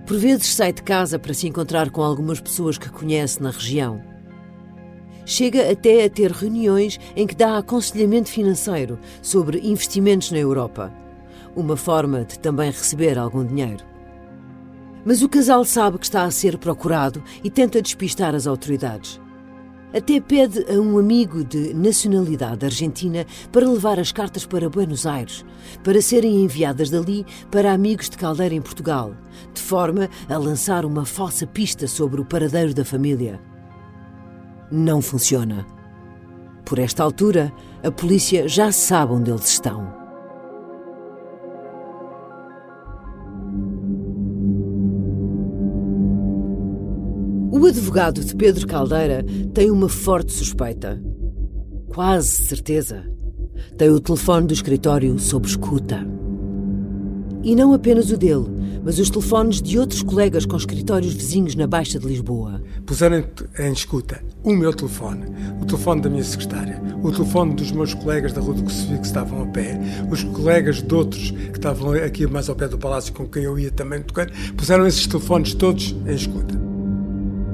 Por 0.05 0.17
vezes 0.17 0.53
sai 0.53 0.73
de 0.73 0.83
casa 0.83 1.17
para 1.17 1.33
se 1.33 1.47
encontrar 1.47 1.89
com 1.89 2.03
algumas 2.03 2.41
pessoas 2.41 2.77
que 2.77 2.89
conhece 2.89 3.41
na 3.41 3.51
região. 3.51 4.01
Chega 5.25 5.71
até 5.71 6.03
a 6.03 6.09
ter 6.09 6.29
reuniões 6.31 6.99
em 7.15 7.25
que 7.25 7.35
dá 7.35 7.57
aconselhamento 7.57 8.29
financeiro 8.29 8.99
sobre 9.21 9.59
investimentos 9.59 10.29
na 10.31 10.39
Europa. 10.39 10.91
Uma 11.55 11.77
forma 11.77 12.25
de 12.25 12.37
também 12.37 12.69
receber 12.69 13.17
algum 13.17 13.45
dinheiro. 13.45 13.85
Mas 15.05 15.21
o 15.21 15.29
casal 15.29 15.63
sabe 15.63 15.97
que 15.97 16.05
está 16.05 16.23
a 16.23 16.31
ser 16.31 16.57
procurado 16.57 17.23
e 17.41 17.49
tenta 17.49 17.81
despistar 17.81 18.35
as 18.35 18.45
autoridades. 18.45 19.22
Até 19.93 20.19
pede 20.19 20.65
a 20.73 20.81
um 20.81 20.97
amigo 20.97 21.43
de 21.43 21.71
nacionalidade 21.73 22.65
argentina 22.65 23.27
para 23.51 23.69
levar 23.69 23.99
as 23.99 24.11
cartas 24.11 24.43
para 24.43 24.69
Buenos 24.69 25.05
Aires, 25.05 25.45
para 25.83 26.01
serem 26.01 26.43
enviadas 26.43 26.89
dali 26.89 27.23
para 27.51 27.71
amigos 27.71 28.09
de 28.09 28.17
Caldeira 28.17 28.55
em 28.55 28.61
Portugal, 28.61 29.13
de 29.53 29.61
forma 29.61 30.09
a 30.27 30.37
lançar 30.37 30.83
uma 30.83 31.05
falsa 31.05 31.45
pista 31.45 31.87
sobre 31.87 32.19
o 32.19 32.25
paradeiro 32.25 32.73
da 32.73 32.83
família. 32.83 33.39
Não 34.71 34.99
funciona. 34.99 35.63
Por 36.65 36.79
esta 36.79 37.03
altura, 37.03 37.53
a 37.83 37.91
polícia 37.91 38.47
já 38.47 38.71
sabe 38.71 39.13
onde 39.13 39.29
eles 39.29 39.47
estão. 39.47 40.02
O 47.55 47.67
advogado 47.67 48.25
de 48.25 48.35
Pedro 48.35 48.65
Caldeira 48.65 49.23
tem 49.53 49.69
uma 49.69 49.87
forte 49.87 50.33
suspeita. 50.33 50.99
Quase 51.87 52.29
certeza. 52.29 53.03
Tem 53.77 53.91
o 53.91 53.99
telefone 53.99 54.47
do 54.47 54.53
escritório 54.55 55.19
sob 55.19 55.47
escuta. 55.47 56.03
E 57.43 57.55
não 57.55 57.71
apenas 57.71 58.09
o 58.09 58.17
dele, 58.17 58.47
mas 58.83 58.97
os 58.97 59.11
telefones 59.11 59.61
de 59.61 59.77
outros 59.77 60.01
colegas 60.01 60.47
com 60.47 60.57
escritórios 60.57 61.13
vizinhos 61.13 61.53
na 61.53 61.67
Baixa 61.67 61.99
de 61.99 62.07
Lisboa. 62.07 62.59
Puseram 62.87 63.23
em 63.59 63.71
escuta 63.71 64.23
o 64.43 64.51
meu 64.51 64.73
telefone, 64.73 65.27
o 65.61 65.65
telefone 65.67 66.01
da 66.01 66.09
minha 66.09 66.23
secretária, 66.23 66.81
o 67.03 67.11
telefone 67.11 67.53
dos 67.53 67.71
meus 67.71 67.93
colegas 67.93 68.33
da 68.33 68.41
Rua 68.41 68.55
do 68.55 68.63
Crucifixo 68.63 68.99
que 68.99 69.05
estavam 69.05 69.43
a 69.43 69.45
pé, 69.45 69.79
os 70.09 70.23
colegas 70.23 70.81
de 70.81 70.95
outros 70.95 71.29
que 71.29 71.59
estavam 71.59 71.93
aqui 71.93 72.25
mais 72.25 72.49
ao 72.49 72.55
pé 72.55 72.67
do 72.67 72.79
palácio 72.79 73.13
com 73.13 73.27
quem 73.27 73.43
eu 73.43 73.59
ia 73.59 73.69
também 73.69 74.01
tocar, 74.01 74.27
puseram 74.57 74.87
esses 74.87 75.05
telefones 75.05 75.53
todos 75.53 75.95
em 76.07 76.15
escuta. 76.15 76.72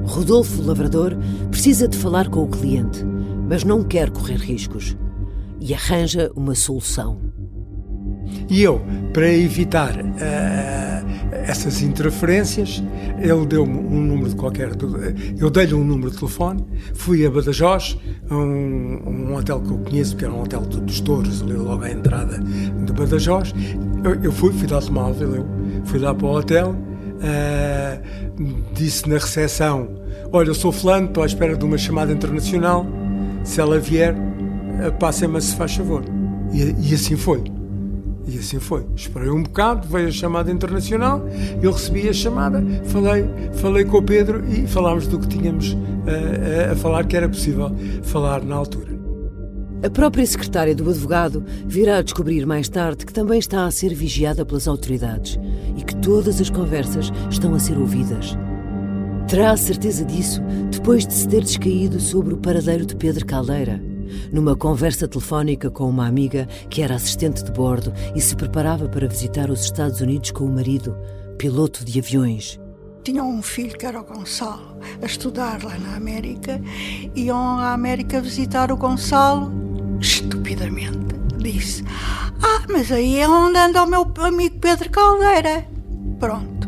Rodolfo 0.09 0.63
Lavrador 0.63 1.15
precisa 1.51 1.87
de 1.87 1.95
falar 1.95 2.29
com 2.29 2.43
o 2.43 2.47
cliente, 2.47 3.05
mas 3.47 3.63
não 3.63 3.83
quer 3.83 4.09
correr 4.09 4.37
riscos 4.37 4.97
e 5.61 5.71
arranja 5.71 6.31
uma 6.35 6.55
solução. 6.55 7.21
E 8.49 8.63
eu, 8.63 8.81
para 9.13 9.31
evitar 9.31 9.95
uh, 9.95 11.09
essas 11.31 11.83
interferências, 11.83 12.83
ele 13.19 13.45
deu-me 13.45 13.77
um 13.77 14.01
número 14.01 14.29
de 14.29 14.35
qualquer. 14.35 14.71
Eu 15.37 15.51
dei-lhe 15.51 15.75
um 15.75 15.83
número 15.83 16.09
de 16.09 16.17
telefone, 16.17 16.65
fui 16.95 17.23
a 17.23 17.29
Badajoz, 17.29 17.95
a 18.31 18.35
um, 18.35 19.29
um 19.29 19.35
hotel 19.35 19.61
que 19.61 19.69
eu 19.69 19.77
conheço, 19.77 20.17
que 20.17 20.25
era 20.25 20.33
um 20.33 20.41
hotel 20.41 20.61
dos 20.61 20.99
touros, 21.01 21.43
ali 21.43 21.53
logo 21.53 21.83
à 21.83 21.91
entrada 21.91 22.39
de 22.39 22.91
Badajoz. 22.93 23.53
Eu, 24.03 24.15
eu 24.23 24.31
fui, 24.31 24.51
fui 24.53 24.65
de 24.65 24.73
automóvel, 24.73 25.35
eu 25.35 25.45
fui 25.85 25.99
lá 25.99 26.15
para 26.15 26.25
o 26.25 26.31
hotel, 26.31 26.75
uh, 27.19 28.73
disse 28.73 29.07
na 29.07 29.15
recepção 29.15 29.99
Olha, 30.31 30.49
eu 30.49 30.55
sou 30.55 30.71
fulano, 30.71 31.07
estou 31.07 31.23
à 31.23 31.25
espera 31.25 31.57
de 31.57 31.65
uma 31.65 31.77
chamada 31.77 32.11
internacional. 32.11 32.85
Se 33.43 33.59
ela 33.59 33.79
vier, 33.79 34.15
eh, 34.79 34.91
passem-me 34.91 35.41
se 35.41 35.55
faz 35.55 35.75
favor. 35.75 36.03
E, 36.53 36.91
e, 36.91 36.93
assim 36.93 37.17
foi. 37.17 37.43
E 38.27 38.37
assim 38.37 38.59
foi. 38.59 38.85
Esperei 38.95 39.31
um 39.31 39.41
bocado, 39.41 39.87
veio 39.87 40.07
a 40.07 40.11
chamada 40.11 40.51
internacional, 40.51 41.25
eu 41.63 41.71
recebi 41.71 42.07
a 42.07 42.13
chamada, 42.13 42.63
falei, 42.85 43.25
falei 43.53 43.85
com 43.85 43.97
o 43.97 44.03
Pedro 44.03 44.43
e 44.47 44.67
falámos 44.67 45.07
do 45.07 45.17
que 45.17 45.27
tínhamos 45.27 45.75
eh, 46.05 46.69
a 46.71 46.75
falar, 46.75 47.05
que 47.05 47.17
era 47.17 47.27
possível 47.27 47.71
falar 48.03 48.43
na 48.43 48.55
altura. 48.55 48.88
A 49.81 49.89
própria 49.89 50.25
secretária 50.25 50.75
do 50.75 50.89
advogado 50.89 51.41
virá 51.65 51.97
a 51.97 52.01
descobrir 52.01 52.45
mais 52.45 52.67
tarde 52.67 53.05
que 53.05 53.13
também 53.13 53.39
está 53.39 53.65
a 53.65 53.71
ser 53.71 53.93
vigiada 53.93 54.45
pelas 54.45 54.67
autoridades 54.67 55.39
e 55.77 55.83
que 55.83 55.95
todas 55.95 56.41
as 56.41 56.49
conversas 56.49 57.09
estão 57.29 57.53
a 57.53 57.59
ser 57.59 57.77
ouvidas. 57.77 58.37
Terá 59.29 59.51
a 59.51 59.57
certeza 59.57 60.03
disso 60.03 60.41
depois 60.69 61.07
de 61.07 61.13
se 61.13 61.29
ter 61.29 61.43
descaído 61.43 61.97
sobre 61.99 62.33
o 62.33 62.37
paradeiro 62.37 62.85
de 62.85 62.93
Pedro 62.93 63.25
Caldeira, 63.25 63.81
numa 64.33 64.53
conversa 64.53 65.07
telefónica 65.07 65.71
com 65.71 65.87
uma 65.87 66.07
amiga 66.07 66.45
que 66.69 66.81
era 66.81 66.95
assistente 66.95 67.41
de 67.41 67.51
bordo 67.51 67.93
e 68.13 68.19
se 68.19 68.35
preparava 68.35 68.89
para 68.89 69.07
visitar 69.07 69.49
os 69.49 69.63
Estados 69.63 70.01
Unidos 70.01 70.31
com 70.31 70.43
o 70.43 70.51
marido, 70.51 70.97
piloto 71.37 71.85
de 71.85 71.99
aviões. 71.99 72.59
Tinham 73.01 73.29
um 73.29 73.41
filho 73.41 73.77
que 73.77 73.85
era 73.85 74.01
o 74.01 74.03
Gonçalo, 74.03 74.77
a 75.01 75.05
estudar 75.05 75.63
lá 75.63 75.77
na 75.77 75.95
América. 75.95 76.61
Iam 77.15 77.37
à 77.37 77.71
América 77.71 78.19
visitar 78.19 78.71
o 78.71 78.77
Gonçalo, 78.77 79.68
estupidamente. 79.99 81.15
Disse: 81.37 81.83
Ah, 82.41 82.63
mas 82.69 82.91
aí 82.91 83.19
é 83.19 83.27
onde 83.27 83.57
anda 83.57 83.83
o 83.83 83.87
meu 83.87 84.11
amigo 84.19 84.59
Pedro 84.59 84.89
Caldeira. 84.89 85.65
Pronto. 86.19 86.67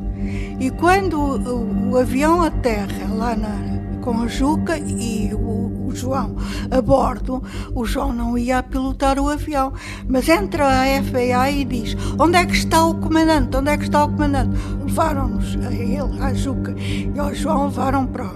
E 0.59 0.69
quando 0.71 1.19
o, 1.19 1.91
o 1.91 1.97
avião 1.97 2.43
aterra 2.43 3.07
lá 3.13 3.35
na, 3.35 3.99
com 4.01 4.21
a 4.21 4.27
Juca 4.27 4.77
e 4.77 5.33
o, 5.33 5.87
o, 5.87 5.91
João 5.95 6.35
a 6.69 6.81
bordo, 6.81 7.43
o 7.73 7.83
João 7.83 8.13
não 8.13 8.37
ia 8.37 8.63
pilotar 8.63 9.19
o 9.19 9.27
avião, 9.27 9.73
mas 10.07 10.29
entra 10.29 10.67
a 10.67 11.03
FAA 11.03 11.51
e 11.51 11.65
diz: 11.65 11.97
Onde 12.19 12.37
é 12.37 12.45
que 12.45 12.55
está 12.55 12.85
o 12.85 12.95
comandante? 12.95 13.57
Onde 13.57 13.71
é 13.71 13.77
que 13.77 13.83
está 13.85 14.05
o 14.05 14.09
comandante? 14.09 14.55
Levaram-nos 14.85 15.57
a 15.65 15.73
ele, 15.73 16.21
à 16.21 16.33
Juca 16.33 16.75
e 16.77 17.11
ao 17.17 17.33
João, 17.33 17.65
levaram 17.65 18.05
para, 18.05 18.29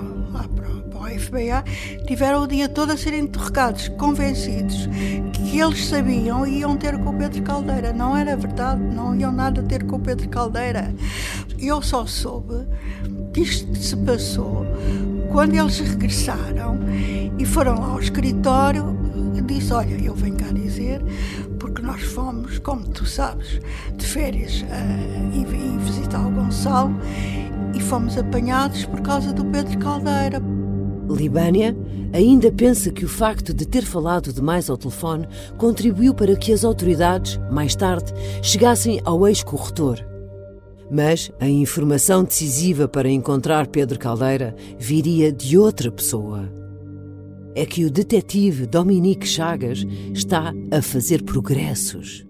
FBA, 1.20 1.64
tiveram 2.06 2.44
o 2.44 2.48
dia 2.48 2.68
todo 2.68 2.92
a 2.92 2.98
ser 2.98 3.14
interrogados, 3.14 3.88
convencidos 3.90 4.88
que 5.34 5.60
eles 5.60 5.86
sabiam 5.86 6.46
e 6.46 6.60
iam 6.60 6.76
ter 6.78 6.98
com 7.00 7.10
o 7.12 7.18
Pedro 7.18 7.42
Caldeira. 7.44 7.94
Não 7.94 8.16
era 8.16 8.36
verdade, 8.36 8.82
não 8.82 9.16
iam 9.16 9.32
nada 9.32 9.62
ter 9.64 9.84
com 9.84 9.98
o 9.98 10.00
Pedro 10.00 10.28
Caldeira. 10.30 10.94
Eu 11.60 11.82
só 11.82 12.06
soube 12.06 12.66
que 13.34 13.42
isto 13.42 13.76
se 13.76 13.96
passou 13.98 14.66
quando 15.32 15.54
eles 15.54 15.80
regressaram 15.80 16.80
e 17.38 17.46
foram 17.46 17.80
lá 17.80 17.88
ao 17.88 18.00
escritório. 18.00 18.96
Disse: 19.46 19.74
Olha, 19.74 19.94
eu 20.04 20.16
venho 20.16 20.36
cá 20.36 20.48
dizer, 20.52 21.02
porque 21.60 21.82
nós 21.82 22.02
fomos, 22.02 22.58
como 22.60 22.88
tu 22.88 23.06
sabes, 23.06 23.60
de 23.96 24.06
férias 24.06 24.64
uh, 24.64 25.32
e, 25.34 25.42
e 25.42 25.78
visitar 25.78 26.26
o 26.26 26.32
Gonçalo 26.32 26.96
e 27.76 27.80
fomos 27.80 28.18
apanhados 28.18 28.86
por 28.86 29.02
causa 29.02 29.34
do 29.34 29.46
Pedro 29.46 29.78
Caldeira. 29.78 30.55
Libânia 31.10 31.76
ainda 32.14 32.52
pensa 32.52 32.92
que 32.92 33.06
o 33.06 33.10
facto 33.10 33.54
de 33.54 33.68
ter 33.68 33.84
falado 33.84 34.32
demais 34.32 34.70
ao 34.70 34.78
telefone 34.78 35.28
contribuiu 35.58 36.14
para 36.14 36.36
que 36.36 36.54
as 36.54 36.64
autoridades, 36.64 37.40
mais 37.52 37.76
tarde, 37.76 38.14
chegassem 38.42 39.02
ao 39.04 39.28
ex-corretor. 39.28 40.06
Mas 40.90 41.32
a 41.40 41.48
informação 41.48 42.24
decisiva 42.24 42.88
para 42.88 43.10
encontrar 43.10 43.68
Pedro 43.68 43.98
Caldeira 43.98 44.56
viria 44.78 45.32
de 45.32 45.58
outra 45.58 45.92
pessoa. 45.92 46.52
É 47.56 47.66
que 47.66 47.86
o 47.86 47.92
detetive 47.92 48.68
Dominique 48.68 49.28
Chagas 49.28 49.86
está 50.14 50.54
a 50.72 50.82
fazer 50.82 51.24
progressos. 51.24 52.26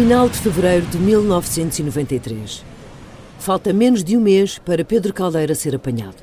Final 0.00 0.30
de 0.30 0.38
fevereiro 0.38 0.86
de 0.86 0.96
1993. 0.96 2.64
Falta 3.38 3.70
menos 3.70 4.02
de 4.02 4.16
um 4.16 4.20
mês 4.22 4.58
para 4.58 4.82
Pedro 4.82 5.12
Caldeira 5.12 5.54
ser 5.54 5.74
apanhado. 5.76 6.16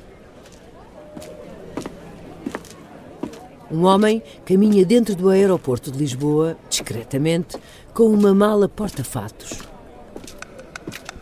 Um 3.70 3.84
homem 3.84 4.20
caminha 4.44 4.84
dentro 4.84 5.14
do 5.14 5.28
aeroporto 5.28 5.92
de 5.92 5.98
Lisboa, 5.98 6.56
discretamente, 6.68 7.56
com 7.94 8.08
uma 8.08 8.34
mala 8.34 8.68
porta-fatos. 8.68 9.60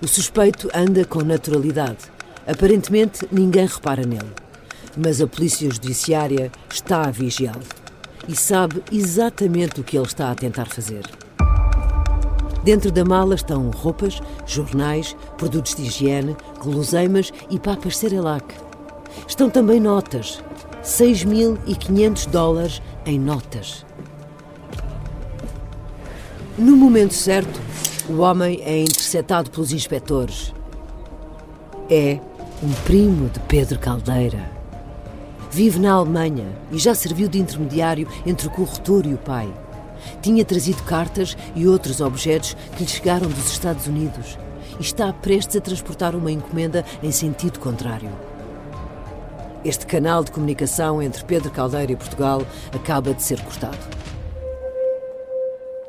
O 0.02 0.08
suspeito 0.08 0.70
anda 0.74 1.04
com 1.04 1.20
naturalidade. 1.20 2.06
Aparentemente, 2.46 3.28
ninguém 3.30 3.66
repara 3.66 4.06
nele. 4.06 4.32
Mas 4.96 5.20
a 5.20 5.26
polícia 5.26 5.70
judiciária 5.70 6.50
está 6.70 7.02
a 7.02 7.10
vigiá-lo 7.10 7.60
e 8.26 8.34
sabe 8.34 8.82
exatamente 8.90 9.82
o 9.82 9.84
que 9.84 9.98
ele 9.98 10.06
está 10.06 10.30
a 10.30 10.34
tentar 10.34 10.64
fazer. 10.64 11.02
Dentro 12.66 12.90
da 12.90 13.04
mala 13.04 13.36
estão 13.36 13.70
roupas, 13.70 14.20
jornais, 14.44 15.16
produtos 15.38 15.76
de 15.76 15.82
higiene, 15.82 16.36
guloseimas 16.58 17.32
e 17.48 17.60
papas 17.60 17.96
Cerelac. 17.96 18.56
Estão 19.28 19.48
também 19.48 19.78
notas, 19.78 20.42
6.500 20.82 22.28
dólares 22.28 22.82
em 23.06 23.20
notas. 23.20 23.86
No 26.58 26.76
momento 26.76 27.14
certo, 27.14 27.60
o 28.08 28.18
homem 28.18 28.60
é 28.64 28.80
interceptado 28.80 29.48
pelos 29.48 29.72
inspectores. 29.72 30.52
É 31.88 32.18
um 32.60 32.72
primo 32.84 33.28
de 33.28 33.38
Pedro 33.46 33.78
Caldeira. 33.78 34.50
Vive 35.52 35.78
na 35.78 35.92
Alemanha 35.92 36.48
e 36.72 36.80
já 36.80 36.96
serviu 36.96 37.28
de 37.28 37.38
intermediário 37.38 38.08
entre 38.26 38.48
o 38.48 38.50
corretor 38.50 39.06
e 39.06 39.14
o 39.14 39.18
pai. 39.18 39.48
Tinha 40.20 40.44
trazido 40.44 40.82
cartas 40.82 41.36
e 41.54 41.66
outros 41.66 42.00
objetos 42.00 42.56
que 42.76 42.84
lhe 42.84 42.88
chegaram 42.88 43.28
dos 43.28 43.50
Estados 43.50 43.86
Unidos. 43.86 44.38
e 44.78 44.82
está 44.82 45.12
prestes 45.12 45.56
a 45.56 45.60
transportar 45.60 46.14
uma 46.14 46.30
encomenda 46.30 46.84
em 47.02 47.10
sentido 47.10 47.58
contrário. 47.58 48.10
Este 49.64 49.86
canal 49.86 50.22
de 50.22 50.30
comunicação 50.30 51.02
entre 51.02 51.24
Pedro 51.24 51.50
Caldeira 51.50 51.92
e 51.92 51.96
Portugal 51.96 52.42
acaba 52.72 53.12
de 53.12 53.22
ser 53.22 53.40
cortado. 53.42 53.78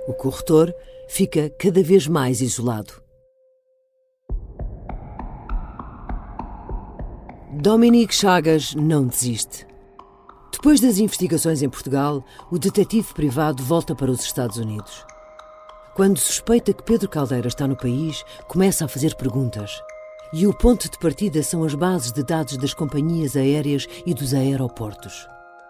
O 0.08 0.14
corretor 0.14 0.74
fica 1.08 1.50
cada 1.60 1.84
vez 1.84 2.08
mais 2.08 2.42
isolado. 2.42 2.94
Dominique 7.52 8.16
Chagas 8.16 8.74
não 8.74 9.06
desiste. 9.06 9.68
Depois 10.68 10.82
das 10.82 10.98
investigações 10.98 11.62
em 11.62 11.70
Portugal, 11.70 12.22
o 12.52 12.60
detetive 12.60 13.14
privado 13.14 13.64
volta 13.64 13.96
para 13.96 14.12
os 14.12 14.20
Estados 14.20 14.58
Unidos. 14.58 15.06
Quando 15.96 16.20
suspeita 16.20 16.74
que 16.74 16.84
Pedro 16.84 17.08
Caldeira 17.08 17.48
está 17.48 17.66
no 17.66 17.78
país, 17.78 18.26
começa 18.50 18.84
a 18.84 18.88
fazer 18.90 19.16
perguntas. 19.16 19.82
E 20.34 20.46
o 20.46 20.54
ponto 20.54 20.92
de 20.92 20.98
partida 21.00 21.42
são 21.42 21.64
as 21.64 21.74
bases 21.74 22.12
de 22.12 22.22
dados 22.22 22.58
das 22.58 22.74
companhias 22.74 23.38
aéreas 23.38 23.88
e 24.06 24.14
dos 24.14 24.34
aeroportos. 24.34 25.26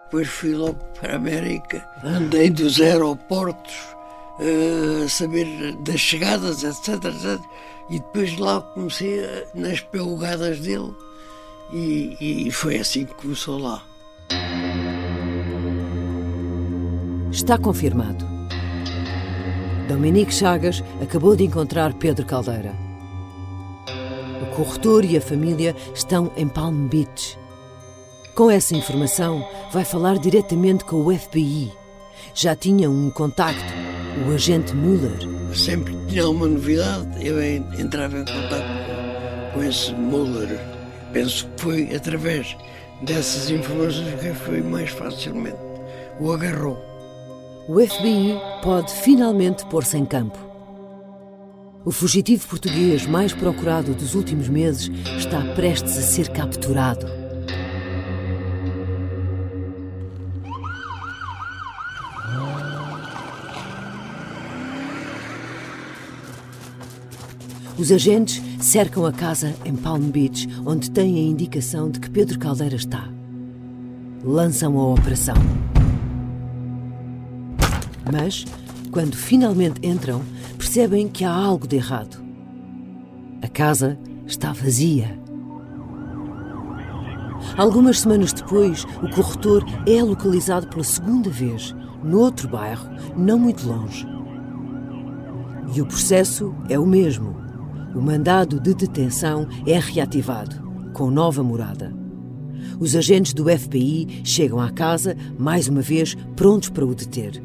Depois 0.06 0.26
fui 0.26 0.52
logo 0.56 0.84
para 0.98 1.12
a 1.12 1.16
América, 1.16 1.88
andei 2.02 2.50
dos 2.50 2.80
aeroportos, 2.80 3.76
a 4.40 5.04
uh, 5.04 5.08
saber 5.08 5.76
das 5.76 6.00
chegadas, 6.00 6.64
etc, 6.64 7.04
etc. 7.04 7.40
E 7.88 8.00
depois 8.00 8.36
lá 8.36 8.60
comecei 8.60 9.24
a, 9.24 9.46
nas 9.54 9.78
pelugadas 9.78 10.58
dele 10.58 10.92
e, 11.72 12.48
e 12.48 12.50
foi 12.50 12.78
assim 12.78 13.06
que 13.06 13.14
começou 13.14 13.58
lá. 13.58 13.87
Está 17.30 17.56
confirmado. 17.56 18.26
Dominique 19.86 20.34
Chagas 20.34 20.82
acabou 21.00 21.36
de 21.36 21.44
encontrar 21.44 21.94
Pedro 21.94 22.26
Caldeira. 22.26 22.74
O 24.42 24.46
corretor 24.56 25.04
e 25.04 25.16
a 25.16 25.20
família 25.20 25.74
estão 25.94 26.32
em 26.36 26.48
Palm 26.48 26.88
Beach. 26.88 27.38
Com 28.34 28.50
essa 28.50 28.76
informação, 28.76 29.46
vai 29.72 29.84
falar 29.84 30.18
diretamente 30.18 30.84
com 30.84 30.96
o 30.96 31.16
FBI. 31.16 31.72
Já 32.34 32.56
tinha 32.56 32.90
um 32.90 33.10
contacto, 33.10 33.72
o 34.26 34.32
agente 34.32 34.74
Muller. 34.74 35.18
Sempre 35.54 35.94
que 35.94 36.06
tinha 36.06 36.28
uma 36.28 36.46
novidade, 36.46 37.26
eu 37.26 37.42
entrava 37.42 38.18
em 38.18 38.24
contato 38.24 39.54
com 39.54 39.62
esse 39.62 39.92
Muller. 39.94 40.58
Penso 41.12 41.46
que 41.48 41.62
foi 41.62 41.94
através 41.94 42.56
dessas 43.02 43.50
informações 43.50 44.20
que 44.20 44.32
foi 44.34 44.60
mais 44.62 44.90
facilmente 44.90 45.58
o 46.20 46.32
agarrou 46.32 46.88
o 47.68 47.78
FBI 47.86 48.40
pode 48.62 48.90
finalmente 48.90 49.66
pôr-se 49.66 49.98
em 49.98 50.06
campo. 50.06 50.38
O 51.84 51.90
fugitivo 51.90 52.48
português 52.48 53.06
mais 53.06 53.34
procurado 53.34 53.92
dos 53.92 54.14
últimos 54.14 54.48
meses 54.48 54.90
está 55.18 55.42
prestes 55.54 55.98
a 55.98 56.00
ser 56.00 56.30
capturado. 56.30 57.06
Os 67.78 67.92
agentes 67.92 68.42
cercam 68.58 69.06
a 69.06 69.12
casa 69.12 69.54
em 69.64 69.76
Palm 69.76 70.10
Beach, 70.10 70.48
onde 70.66 70.90
têm 70.90 71.16
a 71.16 71.30
indicação 71.30 71.88
de 71.88 72.00
que 72.00 72.10
Pedro 72.10 72.36
Caldeira 72.36 72.74
está. 72.74 73.08
Lançam 74.24 74.76
a 74.76 74.94
operação. 74.94 75.36
Mas, 78.12 78.44
quando 78.90 79.14
finalmente 79.14 79.86
entram, 79.86 80.22
percebem 80.56 81.06
que 81.06 81.24
há 81.24 81.30
algo 81.30 81.68
de 81.68 81.76
errado. 81.76 82.20
A 83.42 83.46
casa 83.46 83.96
está 84.26 84.52
vazia. 84.52 85.16
Algumas 87.56 88.00
semanas 88.00 88.32
depois, 88.32 88.84
o 89.00 89.08
corretor 89.14 89.64
é 89.86 90.02
localizado 90.02 90.66
pela 90.66 90.82
segunda 90.82 91.30
vez, 91.30 91.76
noutro 92.02 92.48
bairro, 92.48 92.90
não 93.16 93.38
muito 93.38 93.68
longe. 93.68 94.04
E 95.72 95.80
o 95.80 95.86
processo 95.86 96.52
é 96.68 96.76
o 96.76 96.84
mesmo. 96.84 97.47
O 97.94 98.00
mandado 98.00 98.60
de 98.60 98.74
detenção 98.74 99.48
é 99.66 99.78
reativado, 99.78 100.56
com 100.92 101.10
nova 101.10 101.42
morada. 101.42 101.94
Os 102.78 102.94
agentes 102.94 103.32
do 103.32 103.44
FBI 103.48 104.20
chegam 104.24 104.60
à 104.60 104.70
casa, 104.70 105.16
mais 105.38 105.68
uma 105.68 105.80
vez, 105.80 106.14
prontos 106.36 106.68
para 106.68 106.86
o 106.86 106.94
deter. 106.94 107.42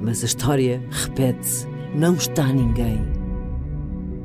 Mas 0.00 0.22
a 0.22 0.26
história 0.26 0.82
repete-se. 0.90 1.66
Não 1.94 2.14
está 2.14 2.46
ninguém. 2.52 3.00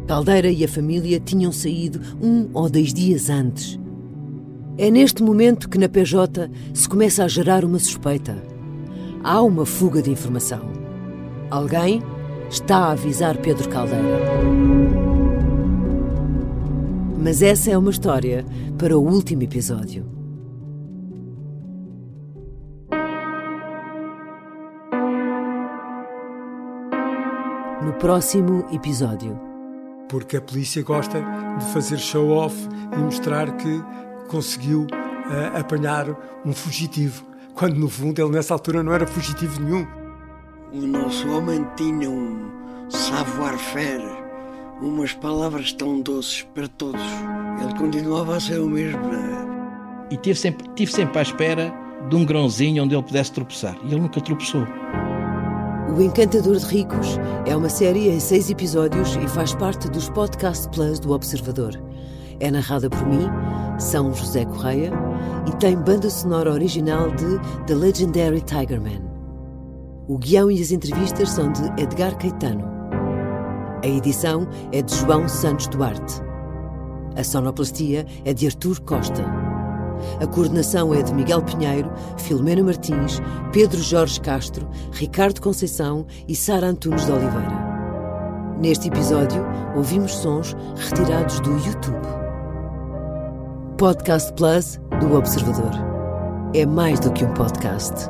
Caldeira 0.08 0.50
e 0.50 0.66
a 0.66 0.68
família 0.68 1.20
tinham 1.20 1.52
saído 1.52 2.02
um 2.20 2.50
ou 2.52 2.68
dois 2.68 2.92
dias 2.92 3.30
antes. 3.30 3.80
É 4.76 4.90
neste 4.90 5.22
momento 5.22 5.70
que 5.70 5.78
na 5.78 5.88
PJ 5.88 6.50
se 6.74 6.90
começa 6.90 7.24
a 7.24 7.28
gerar 7.28 7.64
uma 7.64 7.78
suspeita. 7.78 8.42
Há 9.24 9.42
uma 9.42 9.66
fuga 9.66 10.02
de 10.02 10.10
informação. 10.10 10.72
Alguém 11.52 12.02
está 12.50 12.78
a 12.78 12.92
avisar 12.92 13.38
Pedro 13.38 13.70
Caldeira. 13.70 14.04
Mas 17.22 17.42
essa 17.42 17.72
é 17.72 17.78
uma 17.78 17.92
história 17.92 18.46
para 18.78 18.98
o 18.98 19.02
último 19.02 19.44
episódio. 19.44 20.20
no 27.90 27.94
próximo 27.94 28.68
episódio. 28.72 29.40
Porque 30.10 30.38
a 30.38 30.42
polícia 30.42 30.84
gosta 30.84 31.20
de 31.58 31.66
fazer 31.74 31.98
show-off 31.98 32.56
e 32.94 32.98
mostrar 32.98 33.52
que 33.58 33.82
conseguiu 34.28 34.82
uh, 34.84 35.58
apanhar 35.58 36.06
um 36.46 36.54
fugitivo, 36.54 37.26
quando 37.56 37.76
no 37.76 37.90
fundo 37.90 38.22
ele 38.22 38.30
nessa 38.30 38.54
altura 38.54 38.84
não 38.84 38.94
era 38.94 39.08
fugitivo 39.08 39.60
nenhum. 39.62 39.88
O 40.72 40.86
nosso 40.86 41.28
homem 41.30 41.66
tinha 41.76 42.08
um 42.08 42.52
savoir-faire, 42.90 44.06
umas 44.80 45.14
palavras 45.14 45.74
tão 45.74 46.00
doces 46.00 46.44
para 46.54 46.68
todos. 46.68 47.02
Ele 47.60 47.74
continuava 47.76 48.36
a 48.36 48.40
ser 48.40 48.60
o 48.60 48.70
mesmo. 48.70 49.02
É? 49.12 50.14
E 50.14 50.18
tive 50.18 50.38
sempre, 50.38 50.70
tive 50.76 50.92
sempre 50.92 51.18
à 51.18 51.22
espera 51.24 51.74
de 52.08 52.16
um 52.16 52.24
grãozinho 52.24 52.84
onde 52.84 52.94
ele 52.94 53.02
pudesse 53.02 53.32
tropeçar. 53.32 53.76
E 53.84 53.88
ele 53.88 54.02
nunca 54.02 54.22
tropeçou. 54.22 54.62
O 55.98 56.04
Encantador 56.04 56.58
de 56.58 56.66
Ricos 56.68 57.18
é 57.48 57.56
uma 57.56 57.70
série 57.70 58.08
em 58.08 58.20
seis 58.20 58.48
episódios 58.52 59.16
e 59.16 59.28
faz 59.28 59.56
parte 59.56 59.90
dos 59.90 60.08
Podcast 60.10 60.70
Plus 60.70 61.00
do 61.00 61.14
Observador. 61.14 61.82
É 62.40 62.52
narrada 62.52 62.92
por 62.92 63.08
mim, 63.08 63.28
São 63.80 64.14
José 64.14 64.46
Correia, 64.46 64.92
e 65.48 65.52
tem 65.58 65.76
banda 65.76 66.12
sonora 66.12 66.54
original 66.54 67.10
de 67.10 67.40
The 67.66 67.74
Legendary 67.74 68.42
Tigerman. 68.42 69.09
O 70.10 70.18
guião 70.18 70.50
e 70.50 70.60
as 70.60 70.72
entrevistas 70.72 71.30
são 71.30 71.52
de 71.52 71.62
Edgar 71.80 72.18
Caetano. 72.18 72.66
A 73.84 73.88
edição 73.88 74.48
é 74.72 74.82
de 74.82 74.96
João 74.96 75.30
Santos 75.30 75.68
Duarte. 75.68 76.16
A 77.16 77.24
sonoplastia 77.24 78.08
é 78.26 78.34
de 78.34 78.48
Artur 78.48 78.82
Costa. 78.82 79.24
A 80.20 80.26
coordenação 80.26 80.96
é 80.96 81.04
de 81.04 81.14
Miguel 81.14 81.44
Pinheiro, 81.44 81.92
Filomena 82.18 82.64
Martins, 82.64 83.22
Pedro 83.54 83.80
Jorge 83.80 84.20
Castro, 84.20 84.68
Ricardo 84.94 85.42
Conceição 85.42 86.08
e 86.28 86.36
Sara 86.36 86.66
Antunes 86.66 87.06
de 87.06 87.12
Oliveira. 87.12 88.58
Neste 88.60 88.88
episódio, 88.88 89.46
ouvimos 89.76 90.16
sons 90.16 90.56
retirados 90.76 91.40
do 91.42 91.52
YouTube. 91.52 92.08
Podcast 93.78 94.34
Plus 94.34 94.80
do 95.00 95.16
Observador. 95.16 95.72
É 96.56 96.66
mais 96.66 97.00
do 97.00 97.14
que 97.14 97.24
um 97.24 97.34
podcast. 97.36 98.10